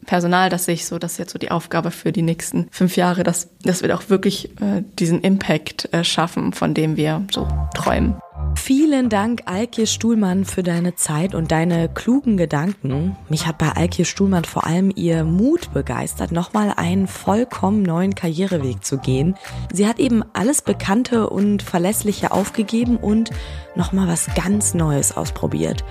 Personal, 0.06 0.48
das 0.48 0.64
sehe 0.64 0.74
ich 0.74 0.86
so, 0.86 0.98
das 0.98 1.12
ist 1.12 1.18
jetzt 1.18 1.32
so 1.32 1.38
die 1.38 1.50
Aufgabe 1.50 1.90
für 1.90 2.12
die 2.12 2.22
nächsten 2.22 2.66
fünf 2.70 2.96
Jahre, 2.96 3.24
dass, 3.24 3.50
dass 3.62 3.82
wir 3.82 3.94
auch 3.94 4.08
wirklich 4.08 4.46
äh, 4.62 4.82
diesen 4.98 5.20
Impact 5.20 5.92
äh, 5.92 6.02
schaffen, 6.02 6.54
von 6.54 6.72
dem 6.72 6.96
wir 6.96 7.26
so 7.30 7.46
träumen. 7.74 8.16
Vielen 8.56 9.08
Dank, 9.08 9.42
Alkir 9.46 9.86
Stuhlmann, 9.86 10.44
für 10.44 10.62
deine 10.62 10.94
Zeit 10.94 11.34
und 11.34 11.50
deine 11.50 11.88
klugen 11.88 12.36
Gedanken. 12.36 13.16
Mich 13.28 13.46
hat 13.46 13.58
bei 13.58 13.72
Alkir 13.72 14.04
Stuhlmann 14.04 14.44
vor 14.44 14.66
allem 14.66 14.92
ihr 14.94 15.24
Mut 15.24 15.72
begeistert, 15.72 16.30
nochmal 16.30 16.74
einen 16.76 17.08
vollkommen 17.08 17.82
neuen 17.82 18.14
Karriereweg 18.14 18.84
zu 18.84 18.98
gehen. 18.98 19.36
Sie 19.72 19.88
hat 19.88 19.98
eben 19.98 20.22
alles 20.34 20.62
Bekannte 20.62 21.30
und 21.30 21.62
Verlässliche 21.62 22.30
aufgegeben 22.30 22.96
und 22.96 23.30
nochmal 23.74 24.06
was 24.06 24.28
ganz 24.34 24.74
Neues 24.74 25.16
ausprobiert. 25.16 25.84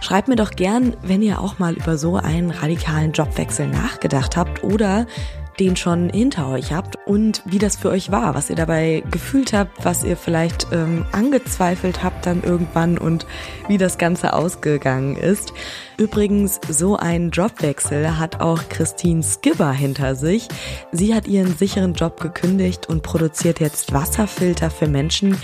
Schreibt 0.00 0.28
mir 0.28 0.36
doch 0.36 0.52
gern, 0.52 0.96
wenn 1.02 1.22
ihr 1.22 1.40
auch 1.40 1.58
mal 1.58 1.74
über 1.74 1.98
so 1.98 2.16
einen 2.16 2.50
radikalen 2.50 3.12
Jobwechsel 3.12 3.68
nachgedacht 3.68 4.36
habt 4.36 4.64
oder 4.64 5.06
den 5.58 5.76
schon 5.76 6.10
hinter 6.10 6.48
euch 6.48 6.72
habt 6.72 6.96
und 7.06 7.42
wie 7.44 7.58
das 7.58 7.76
für 7.76 7.90
euch 7.90 8.10
war, 8.10 8.34
was 8.34 8.50
ihr 8.50 8.56
dabei 8.56 9.02
gefühlt 9.10 9.52
habt, 9.52 9.84
was 9.84 10.04
ihr 10.04 10.16
vielleicht 10.16 10.68
ähm, 10.72 11.04
angezweifelt 11.12 12.02
habt 12.02 12.26
dann 12.26 12.42
irgendwann 12.42 12.98
und 12.98 13.26
wie 13.68 13.78
das 13.78 13.98
Ganze 13.98 14.32
ausgegangen 14.32 15.16
ist. 15.16 15.52
Übrigens, 15.96 16.60
so 16.68 16.96
ein 16.96 17.30
Jobwechsel 17.30 18.18
hat 18.18 18.40
auch 18.40 18.68
Christine 18.68 19.22
Skibber 19.22 19.72
hinter 19.72 20.16
sich. 20.16 20.48
Sie 20.90 21.14
hat 21.14 21.28
ihren 21.28 21.56
sicheren 21.56 21.94
Job 21.94 22.20
gekündigt 22.20 22.88
und 22.88 23.02
produziert 23.02 23.60
jetzt 23.60 23.92
Wasserfilter 23.92 24.70
für 24.70 24.88
Menschen, 24.88 25.36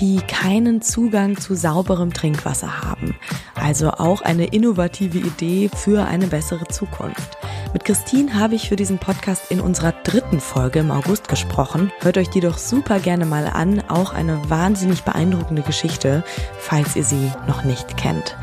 die 0.00 0.18
keinen 0.18 0.82
Zugang 0.82 1.38
zu 1.38 1.54
sauberem 1.54 2.12
Trinkwasser 2.12 2.82
haben. 2.82 3.16
Also 3.54 3.92
auch 3.92 4.20
eine 4.20 4.46
innovative 4.46 5.18
Idee 5.18 5.70
für 5.74 6.04
eine 6.04 6.26
bessere 6.26 6.68
Zukunft. 6.68 7.38
Mit 7.72 7.84
Christine 7.84 8.34
habe 8.34 8.54
ich 8.54 8.68
für 8.68 8.76
diesen 8.76 8.98
Podcast 8.98 9.50
in 9.50 9.60
unserer 9.60 9.92
dritten 10.04 10.40
Folge 10.40 10.80
im 10.80 10.90
August 10.90 11.28
gesprochen. 11.28 11.90
Hört 12.02 12.18
euch 12.18 12.28
die 12.28 12.40
doch 12.40 12.58
super 12.58 13.00
gerne 13.00 13.26
mal 13.26 13.46
an. 13.46 13.82
Auch 13.88 14.12
eine 14.12 14.38
wahnsinnig 14.48 15.02
beeindruckende 15.02 15.62
Geschichte, 15.62 16.24
falls 16.58 16.94
ihr 16.94 17.04
sie 17.04 17.32
noch 17.48 17.64
nicht 17.64 17.96
kennt. 17.96 18.36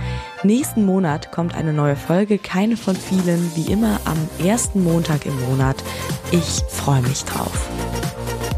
Nächsten 0.44 0.86
Monat 0.86 1.32
kommt 1.32 1.54
eine 1.54 1.72
neue 1.72 1.96
Folge, 1.96 2.40
keine 2.40 2.76
von 2.76 2.96
vielen, 2.96 3.56
wie 3.56 3.72
immer 3.72 4.00
am 4.06 4.18
ersten 4.44 4.84
Montag 4.84 5.28
im 5.28 5.40
Monat. 5.48 5.76
Ich 6.32 6.64
freue 6.68 7.04
mich 7.04 7.24
drauf. 7.26 7.70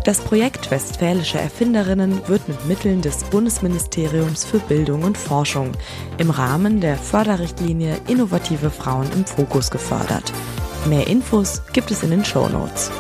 Das 0.06 0.22
Projekt 0.22 0.72
Westfälische 0.72 1.40
Erfinderinnen 1.40 2.26
wird 2.30 2.48
mit 2.48 2.66
Mitteln 2.68 3.02
des 3.02 3.26
Bundesministeriums 3.26 4.46
für 4.46 4.60
Bildung 4.60 5.04
und 5.04 5.18
Forschung 5.18 5.72
im 6.18 6.30
Rahmen 6.30 6.80
der 6.80 6.96
Förderrichtlinie 6.96 7.98
Innovative 8.08 8.70
Frauen 8.70 9.08
im 9.14 9.26
Fokus 9.26 9.70
gefördert. 9.70 10.32
Mehr 10.88 11.08
Infos 11.08 11.64
gibt 11.74 11.92
es 11.92 12.02
in 12.02 12.12
den 12.12 12.24
Show 12.24 12.48
Notes. 12.48 12.92